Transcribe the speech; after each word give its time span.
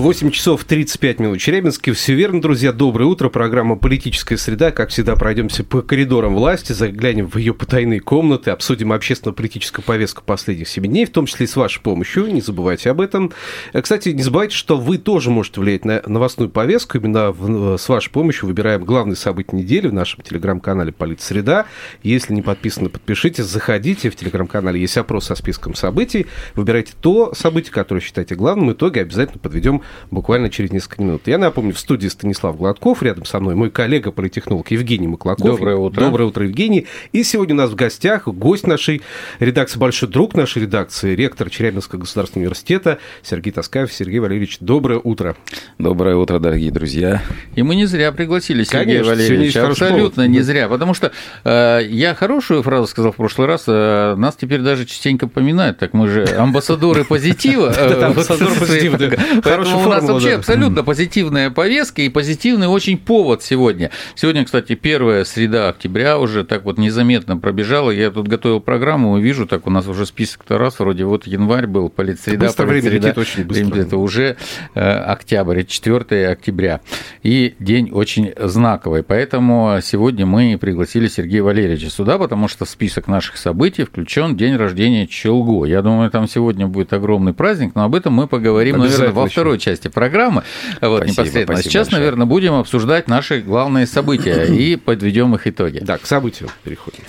8 0.00 0.30
часов 0.30 0.64
35 0.64 1.20
минут. 1.20 1.40
Челябинске. 1.40 1.92
Все 1.92 2.14
верно, 2.14 2.42
друзья. 2.42 2.72
Доброе 2.72 3.06
утро. 3.06 3.30
Программа 3.30 3.76
«Политическая 3.76 4.36
среда». 4.36 4.70
Как 4.70 4.90
всегда, 4.90 5.16
пройдемся 5.16 5.64
по 5.64 5.80
коридорам 5.80 6.34
власти, 6.34 6.72
заглянем 6.72 7.26
в 7.26 7.38
ее 7.38 7.54
потайные 7.54 8.00
комнаты, 8.00 8.50
обсудим 8.50 8.92
общественно-политическую 8.92 9.82
повестку 9.82 10.22
последних 10.22 10.68
7 10.68 10.84
дней, 10.84 11.06
в 11.06 11.10
том 11.12 11.24
числе 11.24 11.44
и 11.44 11.46
с 11.48 11.56
вашей 11.56 11.80
помощью. 11.80 12.26
Не 12.26 12.42
забывайте 12.42 12.90
об 12.90 13.00
этом. 13.00 13.32
Э, 13.72 13.80
кстати, 13.80 14.10
не 14.10 14.22
забывайте, 14.22 14.54
что 14.54 14.76
вы 14.76 14.98
тоже 14.98 15.30
можете 15.30 15.62
влиять 15.62 15.86
на 15.86 16.02
новостную 16.06 16.50
повестку. 16.50 16.98
Именно 16.98 17.32
в, 17.32 17.78
с 17.78 17.88
вашей 17.88 18.10
помощью 18.10 18.48
выбираем 18.48 18.84
главные 18.84 19.16
события 19.16 19.56
недели 19.56 19.88
в 19.88 19.94
нашем 19.94 20.22
телеграм-канале 20.22 20.92
«Политсреда». 20.92 21.64
Если 22.02 22.34
не 22.34 22.42
подписаны, 22.42 22.90
подпишитесь, 22.90 23.44
заходите. 23.44 24.10
В 24.10 24.16
телеграм-канале 24.16 24.78
есть 24.78 24.98
опрос 24.98 25.24
со 25.24 25.34
списком 25.36 25.74
событий. 25.74 26.26
Выбирайте 26.54 26.92
то 27.00 27.32
событие, 27.34 27.72
которое 27.72 28.02
считаете 28.02 28.34
главным. 28.34 28.68
В 28.68 28.72
итоге 28.74 29.00
обязательно 29.00 29.38
подведем 29.38 29.82
буквально 30.10 30.50
через 30.50 30.70
несколько 30.70 31.02
минут. 31.02 31.22
Я 31.26 31.38
напомню, 31.38 31.74
в 31.74 31.78
студии 31.78 32.08
Станислав 32.08 32.56
Гладков, 32.56 33.02
рядом 33.02 33.24
со 33.24 33.40
мной 33.40 33.54
мой 33.54 33.70
коллега, 33.70 34.12
политехнолог 34.12 34.70
Евгений 34.70 35.06
Маклаков. 35.06 35.44
Доброе 35.44 35.76
утро. 35.76 36.00
Доброе 36.00 36.24
утро, 36.24 36.44
Евгений. 36.44 36.86
И 37.12 37.22
сегодня 37.22 37.54
у 37.54 37.58
нас 37.58 37.70
в 37.70 37.74
гостях 37.74 38.26
гость 38.28 38.66
нашей 38.66 39.02
редакции, 39.38 39.78
большой 39.78 40.08
друг 40.08 40.34
нашей 40.34 40.62
редакции, 40.62 41.14
ректор 41.14 41.50
Челябинского 41.50 42.00
государственного 42.00 42.46
университета 42.46 42.98
Сергей 43.22 43.52
Таскаев. 43.52 43.92
Сергей 43.92 44.18
Валерьевич, 44.18 44.58
доброе 44.60 45.00
утро. 45.02 45.36
Доброе 45.78 46.16
утро, 46.16 46.38
дорогие 46.38 46.70
друзья. 46.70 47.22
И 47.54 47.62
мы 47.62 47.74
не 47.74 47.86
зря 47.86 48.12
пригласили 48.12 48.64
Сергея 48.64 49.02
Конечно, 49.02 49.10
Валерьевича. 49.10 49.66
Абсолютно 49.66 50.26
не 50.26 50.40
зря. 50.40 50.68
Потому 50.68 50.94
что 50.94 51.12
э, 51.44 51.80
я 51.88 52.14
хорошую 52.14 52.62
фразу 52.62 52.86
сказал 52.86 53.12
в 53.12 53.16
прошлый 53.16 53.46
раз. 53.46 53.64
Э, 53.66 54.14
нас 54.16 54.36
теперь 54.36 54.60
даже 54.60 54.86
частенько 54.86 55.28
поминают. 55.28 55.78
Так 55.78 55.92
мы 55.92 56.08
же 56.08 56.24
амбассадоры 56.24 57.04
позитива. 57.04 57.72
Амбассадоры 58.06 58.54
позитива. 58.54 58.98
Поэтому 59.42 59.75
у 59.76 59.88
нас 59.88 60.04
вообще 60.04 60.34
абсолютно 60.34 60.82
позитивная 60.82 61.50
повестка 61.50 62.02
и 62.02 62.08
позитивный 62.08 62.66
очень 62.66 62.98
повод 62.98 63.42
сегодня. 63.42 63.90
Сегодня, 64.14 64.44
кстати, 64.44 64.74
первая 64.74 65.24
среда 65.24 65.68
октября 65.68 66.18
уже 66.18 66.44
так 66.44 66.64
вот 66.64 66.78
незаметно 66.78 67.36
пробежала. 67.36 67.90
Я 67.90 68.10
тут 68.10 68.28
готовил 68.28 68.60
программу 68.60 69.18
и 69.18 69.22
вижу, 69.22 69.46
так 69.46 69.66
у 69.66 69.70
нас 69.70 69.86
уже 69.86 70.06
список-то 70.06 70.58
раз, 70.58 70.78
вроде 70.78 71.04
вот 71.04 71.26
январь 71.26 71.66
был, 71.66 71.88
политсреда, 71.88 72.46
быстро 72.46 72.66
политсреда. 72.66 72.98
Время 72.98 73.20
очень 73.20 73.44
быстро. 73.44 73.80
Это 73.80 73.96
уже 73.96 74.36
э, 74.74 74.80
октябрь, 74.80 75.64
4 75.64 76.28
октября. 76.28 76.80
И 77.22 77.54
день 77.58 77.90
очень 77.90 78.32
знаковый. 78.38 79.02
Поэтому 79.02 79.78
сегодня 79.82 80.26
мы 80.26 80.58
пригласили 80.60 81.08
Сергея 81.08 81.42
Валерьевича 81.42 81.90
сюда, 81.90 82.18
потому 82.18 82.48
что 82.48 82.64
в 82.64 82.68
список 82.68 83.08
наших 83.08 83.36
событий 83.36 83.84
включен 83.84 84.36
день 84.36 84.56
рождения 84.56 85.06
Челго. 85.06 85.64
Я 85.66 85.82
думаю, 85.82 86.10
там 86.10 86.28
сегодня 86.28 86.66
будет 86.66 86.92
огромный 86.92 87.32
праздник, 87.32 87.74
но 87.74 87.84
об 87.84 87.94
этом 87.94 88.12
мы 88.12 88.26
поговорим, 88.26 88.78
наверное, 88.78 89.10
во 89.10 89.26
второй 89.26 89.58
части 89.66 89.88
программы. 89.88 90.44
Вот, 90.80 90.98
спасибо, 90.98 91.04
непосредственно. 91.04 91.44
Спасибо 91.46 91.62
Сейчас, 91.62 91.86
большое. 91.88 92.00
наверное, 92.00 92.26
будем 92.26 92.54
обсуждать 92.54 93.08
наши 93.08 93.40
главные 93.40 93.86
события 93.86 94.44
и 94.54 94.76
подведем 94.76 95.34
их 95.34 95.46
итоги. 95.46 95.80
Да, 95.82 95.98
к 95.98 96.06
событию 96.06 96.48
переходим. 96.64 97.02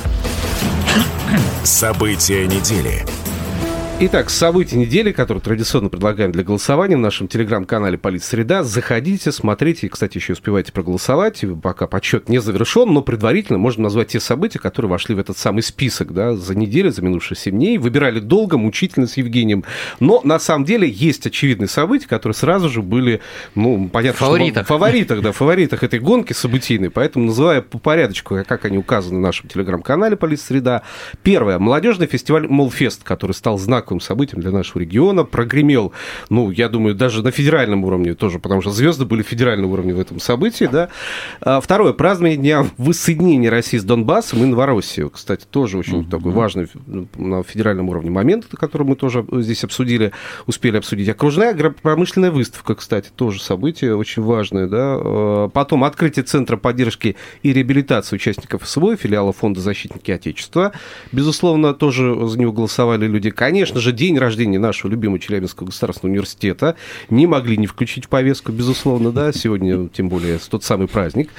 События 1.64 2.48
недели. 2.48 3.06
Итак, 4.00 4.30
события 4.30 4.78
недели, 4.78 5.12
которые 5.12 5.42
традиционно 5.42 5.90
предлагаем 5.90 6.32
для 6.32 6.44
голосования 6.44 6.96
в 6.96 7.00
нашем 7.00 7.28
телеграм-канале 7.28 7.98
«Политсреда». 7.98 8.64
Заходите, 8.64 9.32
смотрите. 9.32 9.88
И, 9.88 9.90
кстати, 9.90 10.18
еще 10.18 10.34
успевайте 10.34 10.72
проголосовать. 10.72 11.44
Пока 11.64 11.88
подсчет 11.88 12.30
не 12.30 12.38
завершен, 12.38 12.94
но 12.94 13.02
предварительно 13.02 13.58
можно 13.58 13.82
назвать 13.82 14.10
те 14.10 14.20
события, 14.20 14.60
которые 14.60 14.92
вошли 14.92 15.16
в 15.16 15.20
этот 15.20 15.40
самый 15.40 15.64
список 15.64 16.14
да, 16.14 16.36
за 16.36 16.56
неделю, 16.56 16.92
за 16.92 17.02
минувшие 17.02 17.36
7 17.40 17.56
дней. 17.56 17.80
Выбирали 17.80 18.20
долго, 18.20 18.60
мучительно 18.60 19.08
с 19.08 19.18
Евгением. 19.18 19.64
Но 20.00 20.22
на 20.24 20.38
самом 20.38 20.66
деле 20.66 20.88
есть 20.88 21.26
очевидные 21.26 21.68
события, 21.68 22.08
которые 22.08 22.36
сразу 22.36 22.70
же 22.70 22.84
были, 22.84 23.22
ну, 23.56 23.90
понятно, 23.92 24.20
фаворитах. 24.20 24.66
что... 24.66 24.76
Фаворитах. 24.76 25.22
да, 25.24 25.32
фаворитах 25.32 25.82
этой 25.82 26.00
гонки 26.00 26.34
событийной. 26.34 26.92
Поэтому 26.92 27.26
называя 27.26 27.64
по 27.64 27.80
порядочку, 27.80 28.38
как 28.48 28.64
они 28.66 28.78
указаны 28.78 29.18
в 29.18 29.22
нашем 29.22 29.50
телеграм-канале 29.50 30.16
«Политсреда». 30.16 30.84
Первое. 31.24 31.58
Молодежный 31.58 32.06
фестиваль 32.06 32.48
«Молфест», 32.48 33.02
который 33.04 33.32
стал 33.32 33.58
знаком 33.58 33.87
знаковым 33.88 34.02
событием 34.02 34.42
для 34.42 34.52
нашего 34.52 34.82
региона. 34.82 35.24
Прогремел, 35.24 35.94
ну, 36.30 36.52
я 36.52 36.68
думаю, 36.70 36.96
даже 36.96 37.24
на 37.24 37.32
федеральном 37.32 37.86
уровне 37.86 38.14
тоже, 38.16 38.40
потому 38.40 38.62
что 38.62 38.72
звезды 38.72 39.06
были 39.06 39.24
федерального 39.24 39.74
уровня 39.74 39.96
в 39.96 40.00
этом 40.00 40.20
событии, 40.20 40.68
да. 40.72 40.90
А, 41.42 41.62
второе, 41.62 41.94
празднование 41.94 42.38
Дня 42.38 42.66
воссоединения 42.78 43.50
России 43.50 43.78
с 43.78 43.84
Донбассом 43.84 44.44
и 44.44 44.46
Новороссией. 44.46 45.10
Кстати, 45.10 45.46
тоже 45.50 45.78
очень 45.78 46.02
mm-hmm. 46.02 46.10
такой 46.10 46.32
важный 46.32 46.68
на 47.16 47.44
федеральном 47.44 47.90
уровне 47.90 48.10
момент, 48.10 48.46
который 48.58 48.86
мы 48.86 48.96
тоже 48.96 49.26
здесь 49.32 49.64
обсудили, 49.64 50.12
успели 50.46 50.78
обсудить. 50.78 51.10
Окружная 51.10 51.56
промышленная 51.82 52.32
выставка, 52.32 52.76
кстати, 52.76 53.10
тоже 53.16 53.42
событие 53.42 53.96
очень 53.96 54.22
важное, 54.22 54.68
да. 54.68 54.98
А, 55.00 55.50
потом 55.50 55.84
открытие 55.84 56.24
Центра 56.24 56.58
поддержки 56.58 57.16
и 57.42 57.54
реабилитации 57.54 58.16
участников 58.16 58.68
СВО, 58.68 58.98
филиала 58.98 59.32
Фонда 59.32 59.62
защитники 59.62 60.12
Отечества. 60.12 60.74
Безусловно, 61.12 61.74
тоже 61.74 62.28
за 62.28 62.38
него 62.38 62.52
голосовали 62.52 63.08
люди. 63.08 63.30
Конечно, 63.30 63.77
конечно 63.78 63.82
же, 63.82 63.92
день 63.92 64.18
рождения 64.18 64.60
нашего 64.60 64.90
любимого 64.90 65.20
Челябинского 65.20 65.68
государственного 65.68 66.14
университета. 66.14 66.76
Не 67.10 67.28
могли 67.28 67.58
не 67.58 67.68
включить 67.68 68.06
в 68.06 68.10
повестку, 68.10 68.52
безусловно, 68.52 69.12
да, 69.12 69.32
сегодня, 69.32 69.88
тем 69.90 70.10
более, 70.10 70.40
тот 70.50 70.64
самый 70.64 70.88
праздник. 70.88 71.30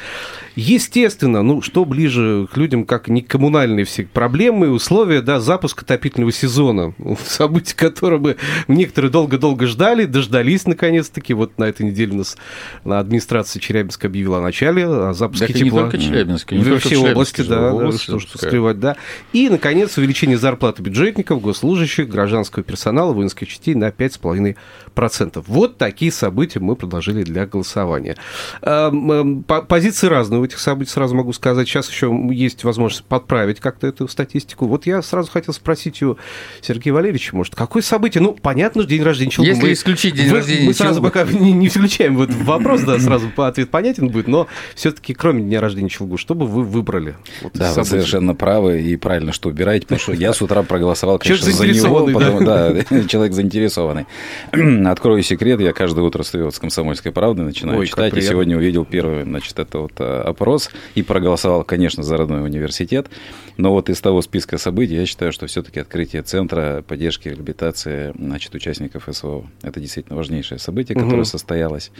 Естественно, 0.60 1.42
ну, 1.42 1.62
что 1.62 1.84
ближе 1.84 2.48
к 2.52 2.56
людям, 2.56 2.84
как 2.84 3.08
не 3.08 3.22
коммунальные 3.22 3.84
все 3.84 4.04
проблемы 4.04 4.66
и 4.66 4.70
условия, 4.70 5.20
да, 5.22 5.40
запуск 5.40 5.82
отопительного 5.82 6.32
сезона, 6.32 6.94
события 7.24 7.76
которого 7.76 8.18
мы 8.18 8.36
некоторые 8.66 9.10
долго-долго 9.10 9.66
ждали, 9.66 10.04
дождались, 10.04 10.66
наконец-таки. 10.66 11.34
Вот 11.34 11.58
на 11.58 11.64
этой 11.64 11.86
неделе 11.86 12.14
нас 12.14 12.36
на 12.84 12.98
администрации 12.98 13.60
Челябинска 13.60 14.08
объявила 14.08 14.38
о 14.38 14.40
начале, 14.40 14.86
о 14.86 15.12
запуске 15.12 15.48
так 15.48 15.56
тепла. 15.56 15.64
не 15.64 15.90
только 15.90 15.98
Челябинска, 15.98 16.54
не 16.54 16.64
только 16.64 16.88
все 16.88 16.98
области, 16.98 17.42
да, 17.42 17.72
область, 17.72 18.02
что, 18.02 18.18
что 18.18 18.38
скрывать, 18.38 18.80
да. 18.80 18.96
И, 19.32 19.48
наконец, 19.48 19.96
увеличение 19.98 20.38
зарплаты 20.38 20.82
бюджетников, 20.82 21.40
госслужащих, 21.40 22.08
граждан 22.08 22.38
гражданского 22.38 22.62
персонала 22.62 23.12
воинских 23.12 23.48
частей 23.48 23.74
на 23.74 23.88
5,5%. 23.88 25.44
Вот 25.46 25.78
такие 25.78 26.12
события 26.12 26.60
мы 26.60 26.76
предложили 26.76 27.22
для 27.22 27.46
голосования. 27.46 28.16
Эм, 28.62 29.12
эм, 29.12 29.42
позиции 29.44 30.06
разные 30.06 30.47
этих 30.48 30.58
событий, 30.58 30.90
сразу 30.90 31.14
могу 31.14 31.32
сказать. 31.32 31.68
Сейчас 31.68 31.88
еще 31.90 32.12
есть 32.30 32.64
возможность 32.64 33.04
подправить 33.04 33.60
как-то 33.60 33.86
эту 33.86 34.08
статистику. 34.08 34.66
Вот 34.66 34.86
я 34.86 35.02
сразу 35.02 35.30
хотел 35.30 35.54
спросить 35.54 36.02
у 36.02 36.16
Сергея 36.60 36.94
Валерьевича, 36.94 37.36
может, 37.36 37.54
какое 37.54 37.82
событие? 37.82 38.22
Ну, 38.22 38.32
понятно, 38.34 38.84
день 38.84 39.02
рождения 39.02 39.30
Челгу. 39.30 39.48
Если 39.48 39.62
мы, 39.62 39.72
исключить 39.72 40.14
день 40.14 40.30
вы, 40.30 40.36
рождения 40.36 40.66
Мы 40.66 40.74
сразу 40.74 41.02
пока 41.02 41.24
не, 41.24 41.52
не 41.52 41.68
включаем 41.68 42.16
вот 42.16 42.30
вопрос, 42.30 42.82
да, 42.82 42.98
сразу 42.98 43.30
ответ 43.36 43.70
понятен 43.70 44.08
будет, 44.08 44.28
но 44.28 44.46
все-таки 44.74 45.14
кроме 45.14 45.42
дня 45.42 45.60
рождения 45.60 45.88
Челгу, 45.88 46.16
что 46.16 46.34
бы 46.34 46.46
вы 46.46 46.64
выбрали? 46.64 47.16
Вот 47.42 47.52
да, 47.54 47.72
вы 47.72 47.84
совершенно 47.84 48.34
правы 48.34 48.80
и 48.80 48.96
правильно, 48.96 49.32
что 49.32 49.48
убираете, 49.48 49.86
потому 49.86 50.00
что 50.00 50.12
я 50.12 50.32
с 50.32 50.42
утра 50.42 50.62
проголосовал, 50.62 51.18
конечно, 51.18 51.50
за 51.50 51.66
него, 51.66 52.40
да, 52.40 52.74
человек 53.08 53.32
заинтересованный. 53.32 54.06
Открою 54.90 55.22
секрет, 55.22 55.60
я 55.60 55.72
каждое 55.72 56.04
утро 56.04 56.22
с 56.22 56.58
«Комсомольской 56.58 57.12
правды», 57.12 57.42
начинаю 57.42 57.80
Ой, 57.80 57.86
читать, 57.86 58.16
и 58.16 58.20
сегодня 58.20 58.56
увидел 58.56 58.84
первый, 58.84 59.24
значит, 59.24 59.58
это 59.58 59.78
вот 59.78 59.92
э, 59.98 60.22
опрос, 60.38 60.70
и 60.94 61.02
проголосовал, 61.02 61.64
конечно, 61.64 62.02
за 62.02 62.16
родной 62.16 62.44
университет, 62.44 63.08
но 63.56 63.72
вот 63.72 63.90
из 63.90 64.00
того 64.00 64.22
списка 64.22 64.56
событий 64.56 64.94
я 64.94 65.04
считаю, 65.04 65.32
что 65.32 65.46
все-таки 65.46 65.80
открытие 65.80 66.22
Центра 66.22 66.84
поддержки 66.86 67.28
и 67.28 67.32
реабилитации, 67.32 68.12
значит, 68.16 68.54
участников 68.54 69.08
СВО, 69.10 69.46
это 69.62 69.80
действительно 69.80 70.16
важнейшее 70.16 70.58
событие, 70.60 70.96
которое 70.96 71.22
угу. 71.22 71.24
состоялось. 71.24 71.90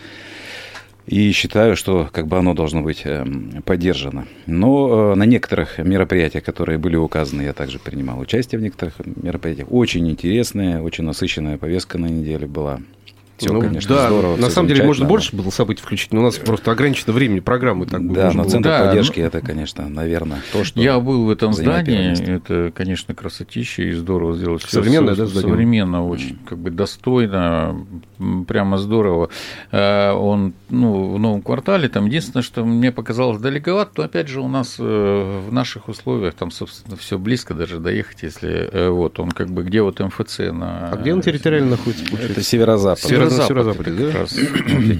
И 1.07 1.33
считаю, 1.33 1.75
что 1.75 2.09
как 2.13 2.27
бы 2.27 2.37
оно 2.37 2.53
должно 2.53 2.83
быть 2.83 3.01
эм, 3.05 3.63
поддержано. 3.65 4.27
Но 4.45 5.13
э, 5.13 5.15
на 5.15 5.23
некоторых 5.23 5.79
мероприятиях, 5.79 6.45
которые 6.45 6.77
были 6.77 6.97
указаны, 6.97 7.43
я 7.43 7.55
также 7.55 7.79
принимал 7.79 8.19
участие 8.19 8.59
в 8.59 8.63
некоторых 8.63 8.95
мероприятиях. 9.05 9.69
Очень 9.71 10.11
интересная, 10.11 10.83
очень 10.83 11.05
насыщенная 11.05 11.57
повестка 11.57 11.97
на 11.97 12.07
неделе 12.07 12.47
была. 12.47 12.81
Все, 13.39 13.53
ну, 13.53 13.61
конечно, 13.61 13.95
да, 13.95 14.07
здорово. 14.09 14.37
На 14.37 14.51
самом 14.51 14.69
деле, 14.69 14.85
можно 14.85 15.07
больше 15.07 15.35
было 15.37 15.51
событий 15.51 15.81
включить, 15.81 16.13
но 16.13 16.21
у 16.21 16.25
нас 16.25 16.37
просто 16.39 16.73
ограничено 16.73 17.13
времени 17.13 17.41
программы. 17.41 17.87
Так 17.87 18.13
да, 18.13 18.33
но 18.33 18.45
центр 18.45 18.69
да, 18.69 18.87
поддержки 18.87 19.21
ну, 19.21 19.27
это, 19.27 19.41
конечно, 19.41 19.89
наверное, 19.89 20.41
то, 20.53 20.65
что 20.65 20.81
Я 20.81 20.99
был 20.99 21.25
в 21.25 21.31
этом 21.31 21.53
здании, 21.53 22.37
это, 22.37 22.73
конечно, 22.75 23.15
красотища 23.15 23.83
и 23.83 23.93
здорово 23.93 24.37
сделать. 24.37 24.63
Современное, 24.63 25.15
да, 25.15 25.27
здание? 25.27 25.51
Современно, 25.51 26.07
очень 26.07 26.39
как 26.47 26.59
бы 26.59 26.71
достойно, 26.71 27.87
прямо 28.47 28.79
здорово. 28.79 29.31
Э, 29.71 30.13
он, 30.13 30.55
ну, 30.69 31.15
в 31.15 31.19
новом 31.19 31.43
квартале, 31.43 31.89
там 31.89 32.07
единственное, 32.07 32.43
что 32.43 32.65
мне 32.65 32.91
показалось 32.93 33.39
далековато, 33.39 33.93
то 33.95 34.03
опять 34.03 34.29
же 34.29 34.41
у 34.41 34.49
нас 34.49 34.77
э, 34.79 35.41
в 35.49 35.53
наших 35.53 35.89
условиях 35.89 36.35
там, 36.35 36.51
собственно, 36.51 36.97
все 36.97 37.19
близко 37.19 37.55
даже 37.55 37.79
доехать, 37.79 38.23
если 38.23 38.69
э, 38.73 38.89
вот 38.89 39.21
он 39.21 39.31
как 39.31 39.51
бы 39.51 39.63
где 39.63 39.83
вот 39.83 40.01
МФЦ 40.01 40.39
на. 40.39 40.91
А 40.91 40.97
где 40.97 41.15
он 41.15 41.21
территориально 41.21 41.71
находится? 41.71 42.05
Это 42.17 42.43
северо-запад. 42.43 43.05
Северо-запад. 43.05 43.28
Северо-запад 43.31 43.97
да? 43.97 44.13
раз. 44.13 44.37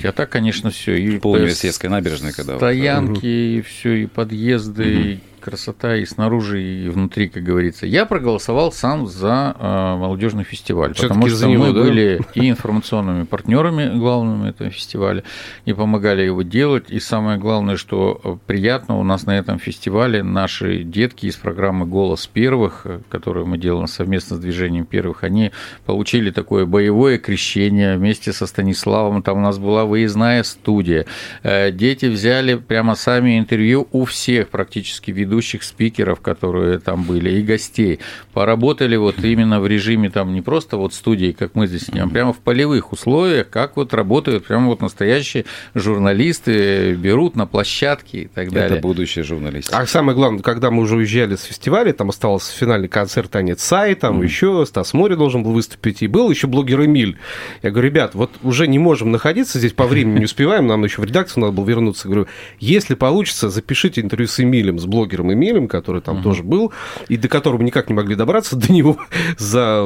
А 0.05 0.13
так, 0.13 0.31
конечно, 0.31 0.71
все 0.71 0.97
и 0.97 1.19
по 1.19 1.33
университетской 1.33 1.91
набережной, 1.91 2.33
когда 2.33 2.57
стоянки, 2.57 3.27
и 3.27 3.63
все 3.63 4.03
и 4.03 4.07
подъезды, 4.07 4.85
и 4.85 5.21
красота 5.49 5.97
и 5.97 6.05
снаружи, 6.05 6.63
и 6.63 6.89
внутри, 6.91 7.29
как 7.29 7.43
говорится. 7.43 7.87
Я 7.87 8.05
проголосовал 8.05 8.71
сам 8.71 9.07
за 9.07 9.57
э, 9.59 9.97
молодежный 9.97 10.45
фестиваль, 10.45 10.95
потому 10.95 11.27
что 11.27 11.47
него, 11.47 11.65
мы 11.65 11.73
да? 11.73 11.81
были 11.81 12.21
и 12.35 12.51
информационными 12.51 13.25
партнерами 13.25 13.99
главными 13.99 14.51
этого 14.51 14.71
фестиваля, 14.71 15.25
и 15.65 15.73
помогали 15.73 16.23
его 16.23 16.43
делать. 16.43 16.91
И 16.91 17.01
самое 17.01 17.39
главное, 17.39 17.77
что 17.77 18.39
приятно, 18.47 18.99
у 18.99 19.05
нас 19.05 19.25
на 19.25 19.39
этом 19.39 19.59
фестивале 19.59 20.23
наши 20.23 20.83
детки 20.83 21.27
из 21.27 21.37
программы 21.37 21.87
«Голос 21.87 22.27
первых», 22.27 22.87
которую 23.09 23.47
мы 23.47 23.57
делаем 23.57 23.87
совместно 23.87 24.37
с 24.37 24.41
движением 24.41 24.85
первых, 24.85 25.25
они 25.25 25.53
получили 25.87 26.31
такое 26.31 26.67
боевое 26.67 27.17
крещение 27.17 27.97
вместе 27.97 28.35
со 28.35 28.47
Станиславом. 28.47 29.23
Там 29.23 29.39
у 29.39 29.41
нас 29.41 29.59
была 29.59 29.87
выездная 29.87 30.43
студия. 30.43 31.07
Э, 31.43 31.71
дети 31.73 32.05
взяли 32.07 32.57
прямо 32.57 32.95
сами 32.95 33.39
интервью 33.39 33.89
у 33.93 34.05
всех 34.05 34.51
практически 34.51 35.11
ведущих 35.11 35.38
ведущих 35.39 35.63
спикеров, 35.63 36.21
которые 36.21 36.79
там 36.81 37.05
были, 37.05 37.31
и 37.31 37.43
гостей. 37.43 38.01
Поработали 38.33 38.97
вот 38.97 39.23
именно 39.23 39.61
в 39.61 39.67
режиме 39.67 40.11
там 40.11 40.35
не 40.35 40.43
просто 40.43 40.77
вот 40.77 40.93
студии, 40.93 41.31
как 41.31 41.55
мы 41.55 41.69
здесь 41.69 41.89
а 41.91 42.09
прямо 42.09 42.33
в 42.33 42.39
полевых 42.39 42.93
условиях, 42.93 43.49
как 43.49 43.77
вот 43.77 43.95
работают 43.95 44.47
прямо 44.47 44.67
вот 44.67 44.81
настоящие 44.81 45.45
журналисты, 45.75 46.95
берут 46.95 47.37
на 47.37 47.47
площадке 47.47 48.23
и 48.23 48.27
так 48.27 48.51
далее. 48.51 48.79
Это 48.79 48.83
будущие 48.83 49.25
журналисты. 49.25 49.75
А 49.75 49.87
самое 49.87 50.17
главное, 50.17 50.43
когда 50.43 50.71
мы 50.71 50.83
уже 50.83 50.97
уезжали 50.97 51.37
с 51.37 51.45
фестиваля, 51.45 51.93
там 51.93 52.09
остался 52.09 52.53
финальный 52.53 52.89
концерт 52.89 53.31
Танец 53.31 53.63
Сай, 53.63 53.95
там 53.95 54.21
mm. 54.21 54.25
еще 54.25 54.65
Стас 54.67 54.93
Море 54.93 55.15
должен 55.15 55.45
был 55.45 55.53
выступить, 55.53 56.03
и 56.03 56.09
был 56.09 56.31
еще 56.31 56.49
блогер 56.49 56.85
Эмиль. 56.85 57.17
Я 57.63 57.71
говорю, 57.71 57.89
ребят, 57.89 58.15
вот 58.15 58.31
уже 58.43 58.67
не 58.67 58.79
можем 58.79 59.13
находиться 59.13 59.59
здесь 59.59 59.73
по 59.73 59.87
времени, 59.87 60.19
не 60.19 60.25
успеваем, 60.25 60.67
нам 60.67 60.85
еще 60.85 61.01
в 61.01 61.05
редакцию 61.05 61.43
надо 61.43 61.53
было 61.53 61.67
вернуться. 61.67 62.09
говорю, 62.09 62.27
если 62.59 62.95
получится, 62.95 63.51
запишите 63.51 64.01
интервью 64.01 64.27
с 64.27 64.41
Эмилем, 64.41 64.79
с 64.79 64.87
блогером 64.89 65.18
Питером 65.19 65.33
Эмилем, 65.33 65.69
который 65.69 66.01
там 66.01 66.17
угу. 66.17 66.25
тоже 66.25 66.43
был, 66.43 66.73
и 67.09 67.17
до 67.17 67.29
которого 67.29 67.63
никак 67.63 67.89
не 67.89 67.95
могли 67.95 68.15
добраться 68.15 68.57
до 68.69 68.73
него 68.73 68.99
за 69.37 69.83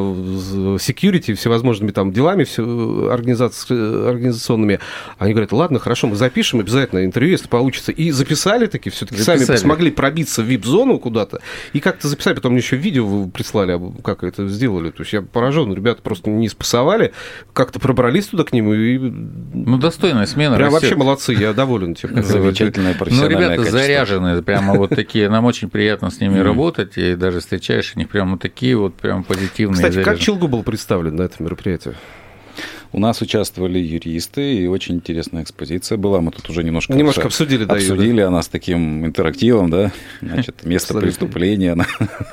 security, 0.78 1.34
всевозможными 1.34 1.90
там 1.90 2.12
делами 2.12 2.44
все, 2.44 2.62
организационными. 3.10 4.80
Они 5.18 5.32
говорят, 5.32 5.52
ладно, 5.52 5.78
хорошо, 5.78 6.08
мы 6.08 6.16
запишем 6.16 6.60
обязательно 6.60 7.04
интервью, 7.04 7.32
если 7.32 7.48
получится. 7.48 7.92
И 7.92 8.10
записали 8.10 8.66
таки, 8.66 8.90
все-таки 8.90 9.20
сами 9.22 9.44
смогли 9.56 9.90
пробиться 9.90 10.42
в 10.42 10.46
вип-зону 10.46 10.98
куда-то, 10.98 11.40
и 11.72 11.80
как-то 11.80 12.08
записали, 12.08 12.34
потом 12.34 12.52
мне 12.52 12.60
еще 12.60 12.76
видео 12.76 13.26
прислали, 13.28 13.80
как 14.02 14.24
это 14.24 14.48
сделали. 14.48 14.90
То 14.90 15.02
есть 15.02 15.12
я 15.12 15.22
поражен, 15.22 15.72
ребята 15.72 16.02
просто 16.02 16.30
не 16.30 16.48
спасовали, 16.48 17.12
как-то 17.52 17.80
пробрались 17.80 18.26
туда 18.26 18.44
к 18.44 18.52
нему. 18.52 18.74
И... 18.74 18.98
Ну, 18.98 19.78
достойная 19.78 20.26
смена. 20.26 20.56
Прям 20.56 20.68
растет. 20.68 20.90
вообще 20.90 20.96
молодцы, 20.96 21.32
я 21.32 21.52
доволен 21.52 21.94
тем. 21.94 22.22
Замечательная 22.22 22.94
профессиональная 22.94 23.48
Ну, 23.48 23.54
ребята 23.54 23.70
заряженные, 23.70 24.42
прямо 24.42 24.74
вот 24.74 24.90
такие 24.90 25.21
нам 25.28 25.44
очень 25.44 25.70
приятно 25.70 26.10
с 26.10 26.20
ними 26.20 26.38
mm. 26.38 26.42
работать, 26.42 26.98
и 26.98 27.14
даже 27.14 27.40
встречаешь, 27.40 27.92
они 27.96 28.04
прямо 28.04 28.38
такие 28.38 28.76
вот 28.76 28.94
прям 28.94 29.24
позитивные. 29.24 29.76
Кстати, 29.76 30.02
как 30.02 30.18
Челгу 30.18 30.48
был 30.48 30.62
представлен 30.62 31.16
на 31.16 31.22
этом 31.22 31.46
мероприятии? 31.46 31.94
У 32.94 32.98
нас 32.98 33.22
участвовали 33.22 33.78
юристы, 33.78 34.54
и 34.54 34.66
очень 34.66 34.96
интересная 34.96 35.42
экспозиция 35.42 35.96
была. 35.96 36.20
Мы 36.20 36.30
тут 36.30 36.50
уже 36.50 36.62
немножко, 36.62 36.92
немножко 36.92 37.22
обсудили, 37.22 37.64
да, 37.64 37.74
обсудили 37.74 38.20
да. 38.20 38.28
она 38.28 38.42
с 38.42 38.48
таким 38.48 39.06
интерактивом, 39.06 39.70
да, 39.70 39.92
значит, 40.20 40.56
место 40.64 40.92
преступления, 40.98 41.74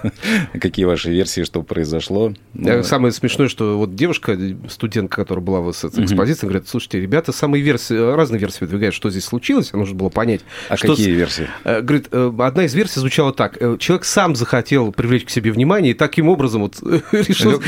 какие 0.60 0.84
ваши 0.86 1.12
версии, 1.12 1.46
что 1.46 1.64
произошло. 1.64 2.34
Ну, 2.54 2.84
самое 2.84 3.14
смешное, 3.14 3.48
что 3.48 3.78
вот 3.78 3.96
девушка, 3.96 4.38
студентка, 4.68 5.22
которая 5.22 5.46
была 5.46 5.62
в 5.62 5.72
экспозиции, 5.72 6.46
говорит, 6.46 6.68
слушайте, 6.68 7.00
ребята, 7.00 7.32
самые 7.32 7.64
версии, 7.64 7.94
разные 7.94 8.40
версии 8.40 8.60
выдвигают, 8.60 8.94
что 8.94 9.10
здесь 9.10 9.24
случилось, 9.24 9.70
а 9.72 9.78
нужно 9.78 9.96
было 9.96 10.10
понять. 10.10 10.42
А 10.68 10.76
какие 10.76 11.12
версии? 11.12 11.48
Э, 11.64 11.80
говорит, 11.82 12.10
э, 12.12 12.34
одна 12.40 12.66
из 12.66 12.74
версий 12.74 13.00
звучала 13.00 13.32
так, 13.32 13.56
э, 13.62 13.78
человек 13.80 14.04
сам 14.04 14.36
захотел 14.36 14.92
привлечь 14.92 15.24
к 15.24 15.30
себе 15.30 15.54
внимание, 15.54 15.92
и 15.92 15.94
таким 15.94 16.28
образом 16.28 16.64
вот 16.64 16.82
решил 17.14 17.62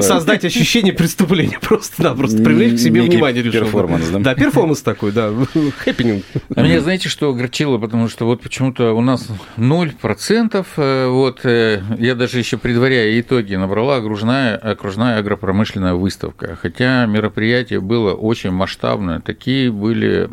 создать 0.00 0.44
ощущение 0.44 0.92
преступления 0.92 1.58
просто 1.60 2.03
да, 2.04 2.14
просто 2.14 2.42
привлечь 2.42 2.74
к 2.74 2.78
себе 2.78 3.02
внимание 3.02 3.42
решил. 3.42 3.64
Перформанс, 3.64 4.08
да? 4.08 4.18
Да, 4.18 4.34
перформанс 4.34 4.82
такой, 4.82 5.12
да, 5.12 5.32
хэппенинг. 5.78 6.24
А 6.54 6.62
меня, 6.62 6.80
знаете, 6.80 7.08
что 7.08 7.30
огорчило, 7.30 7.78
потому 7.78 8.08
что 8.08 8.26
вот 8.26 8.42
почему-то 8.42 8.92
у 8.92 9.00
нас 9.00 9.28
0%, 9.56 10.66
э, 10.76 11.08
вот 11.08 11.40
э, 11.44 11.82
я 11.98 12.14
даже 12.14 12.38
еще 12.38 12.58
предваряя 12.58 13.18
итоги 13.18 13.54
набрала 13.54 13.96
окружная, 13.96 14.56
окружная 14.56 15.18
агропромышленная 15.18 15.94
выставка, 15.94 16.58
хотя 16.60 17.06
мероприятие 17.06 17.80
было 17.80 18.12
очень 18.12 18.50
масштабное, 18.50 19.20
такие 19.20 19.72
были 19.72 20.28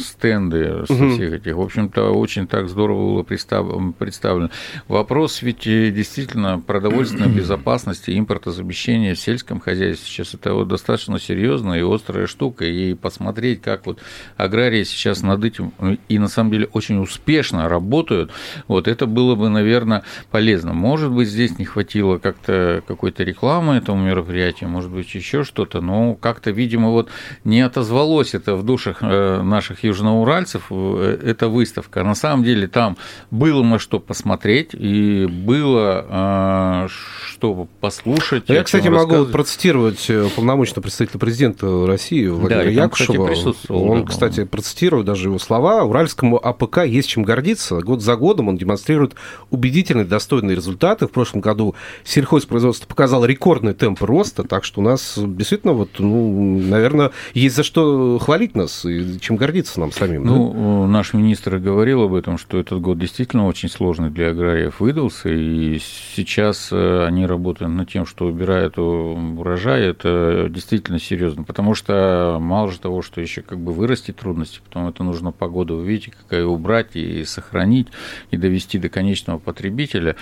стенды 0.00 0.84
со 0.86 1.10
всех 1.10 1.34
этих, 1.34 1.54
в 1.54 1.60
общем-то, 1.60 2.10
очень 2.10 2.46
так 2.46 2.68
здорово 2.68 3.12
было 3.12 3.22
представлено. 3.22 4.50
Вопрос 4.88 5.42
ведь 5.42 5.66
э, 5.66 5.90
действительно 5.90 6.60
продовольственной 6.60 7.28
безопасности, 7.34 8.18
импортозамещения 8.18 9.14
в 9.14 9.18
сельском 9.18 9.60
хозяйстве 9.60 10.06
сейчас 10.06 10.34
это 10.34 10.54
вот 10.54 10.68
достаточно 10.68 11.09
достаточно 11.10 11.18
серьезная 11.18 11.80
и 11.80 11.94
острая 11.94 12.26
штука, 12.26 12.64
и 12.64 12.94
посмотреть, 12.94 13.62
как 13.62 13.86
вот 13.86 13.98
аграрии 14.36 14.84
сейчас 14.84 15.22
над 15.22 15.44
этим 15.44 15.72
и 16.08 16.18
на 16.18 16.28
самом 16.28 16.52
деле 16.52 16.68
очень 16.72 16.98
успешно 17.02 17.68
работают, 17.68 18.30
вот 18.68 18.88
это 18.88 19.06
было 19.06 19.34
бы, 19.34 19.48
наверное, 19.48 20.02
полезно. 20.30 20.72
Может 20.72 21.10
быть, 21.10 21.28
здесь 21.28 21.58
не 21.58 21.64
хватило 21.64 22.18
как-то 22.18 22.82
какой-то 22.86 23.24
рекламы 23.24 23.74
этому 23.76 24.04
мероприятию, 24.04 24.70
может 24.70 24.90
быть, 24.90 25.14
еще 25.14 25.44
что-то, 25.44 25.80
но 25.80 26.14
как-то, 26.14 26.50
видимо, 26.50 26.90
вот 26.90 27.08
не 27.44 27.60
отозвалось 27.60 28.34
это 28.34 28.54
в 28.56 28.64
душах 28.64 28.98
э, 29.00 29.42
наших 29.42 29.84
южноуральцев, 29.84 30.66
э, 30.70 31.18
эта 31.24 31.48
выставка. 31.48 32.04
На 32.04 32.14
самом 32.14 32.44
деле 32.44 32.66
там 32.66 32.96
было 33.30 33.62
на 33.62 33.78
что 33.78 33.98
посмотреть, 33.98 34.70
и 34.72 35.26
было 35.26 36.86
э, 36.86 36.88
что 37.26 37.66
послушать. 37.80 38.44
Я, 38.48 38.62
кстати, 38.62 38.88
могу 38.88 39.26
процитировать 39.26 40.10
полномочного 40.36 40.82
представителя 40.82 40.99
представителя 41.00 41.18
президента 41.20 41.86
России 41.86 42.26
Владимира 42.26 42.64
да, 42.64 42.70
Якушева. 42.70 43.28
Кстати, 43.32 43.72
он, 43.72 44.00
да, 44.00 44.06
кстати, 44.06 44.44
процитировал 44.44 45.02
даже 45.02 45.28
его 45.28 45.38
слова. 45.38 45.82
Уральскому 45.84 46.38
АПК 46.44 46.84
есть 46.84 47.08
чем 47.08 47.22
гордиться. 47.22 47.80
Год 47.80 48.02
за 48.02 48.16
годом 48.16 48.48
он 48.48 48.56
демонстрирует 48.56 49.14
убедительные, 49.50 50.04
достойные 50.04 50.56
результаты. 50.56 51.06
В 51.06 51.10
прошлом 51.10 51.40
году 51.40 51.74
сельхозпроизводство 52.04 52.86
показало 52.86 53.24
рекордный 53.24 53.74
темп 53.74 54.02
роста, 54.02 54.42
так 54.42 54.64
что 54.64 54.80
у 54.80 54.84
нас 54.84 55.14
действительно, 55.18 55.72
вот, 55.72 55.90
ну, 55.98 56.60
наверное, 56.60 57.12
есть 57.34 57.56
за 57.56 57.62
что 57.62 58.18
хвалить 58.18 58.54
нас 58.54 58.84
и 58.84 59.18
чем 59.20 59.36
гордиться 59.36 59.80
нам 59.80 59.92
самим. 59.92 60.24
Ну, 60.24 60.52
да? 60.84 60.92
наш 60.92 61.14
министр 61.14 61.58
говорил 61.58 62.02
об 62.02 62.14
этом, 62.14 62.36
что 62.38 62.58
этот 62.58 62.80
год 62.80 62.98
действительно 62.98 63.46
очень 63.46 63.68
сложный 63.68 64.10
для 64.10 64.30
аграриев 64.30 64.80
выдался, 64.80 65.28
и 65.30 65.78
сейчас 66.14 66.68
э, 66.72 67.04
они 67.06 67.26
работают 67.26 67.72
над 67.72 67.90
тем, 67.90 68.06
что 68.06 68.26
убирают 68.26 68.78
урожай. 68.78 69.82
Это 69.82 70.48
действительно 70.50 70.89
действительно 70.90 70.98
серьезно, 70.98 71.44
потому 71.44 71.74
что 71.74 72.38
мало 72.40 72.70
же 72.70 72.78
того, 72.78 73.02
что 73.02 73.20
еще 73.20 73.42
как 73.42 73.58
бы 73.58 73.72
вырасти 73.72 74.12
трудности, 74.12 74.60
потом 74.64 74.88
это 74.88 75.02
нужно 75.02 75.32
погоду 75.32 75.76
увидеть, 75.76 76.14
какая 76.14 76.44
убрать 76.44 76.94
и 76.94 77.24
сохранить, 77.24 77.88
и 78.30 78.36
довести 78.36 78.78
до 78.78 78.88
конечного 78.88 79.38
потребителя. 79.38 80.16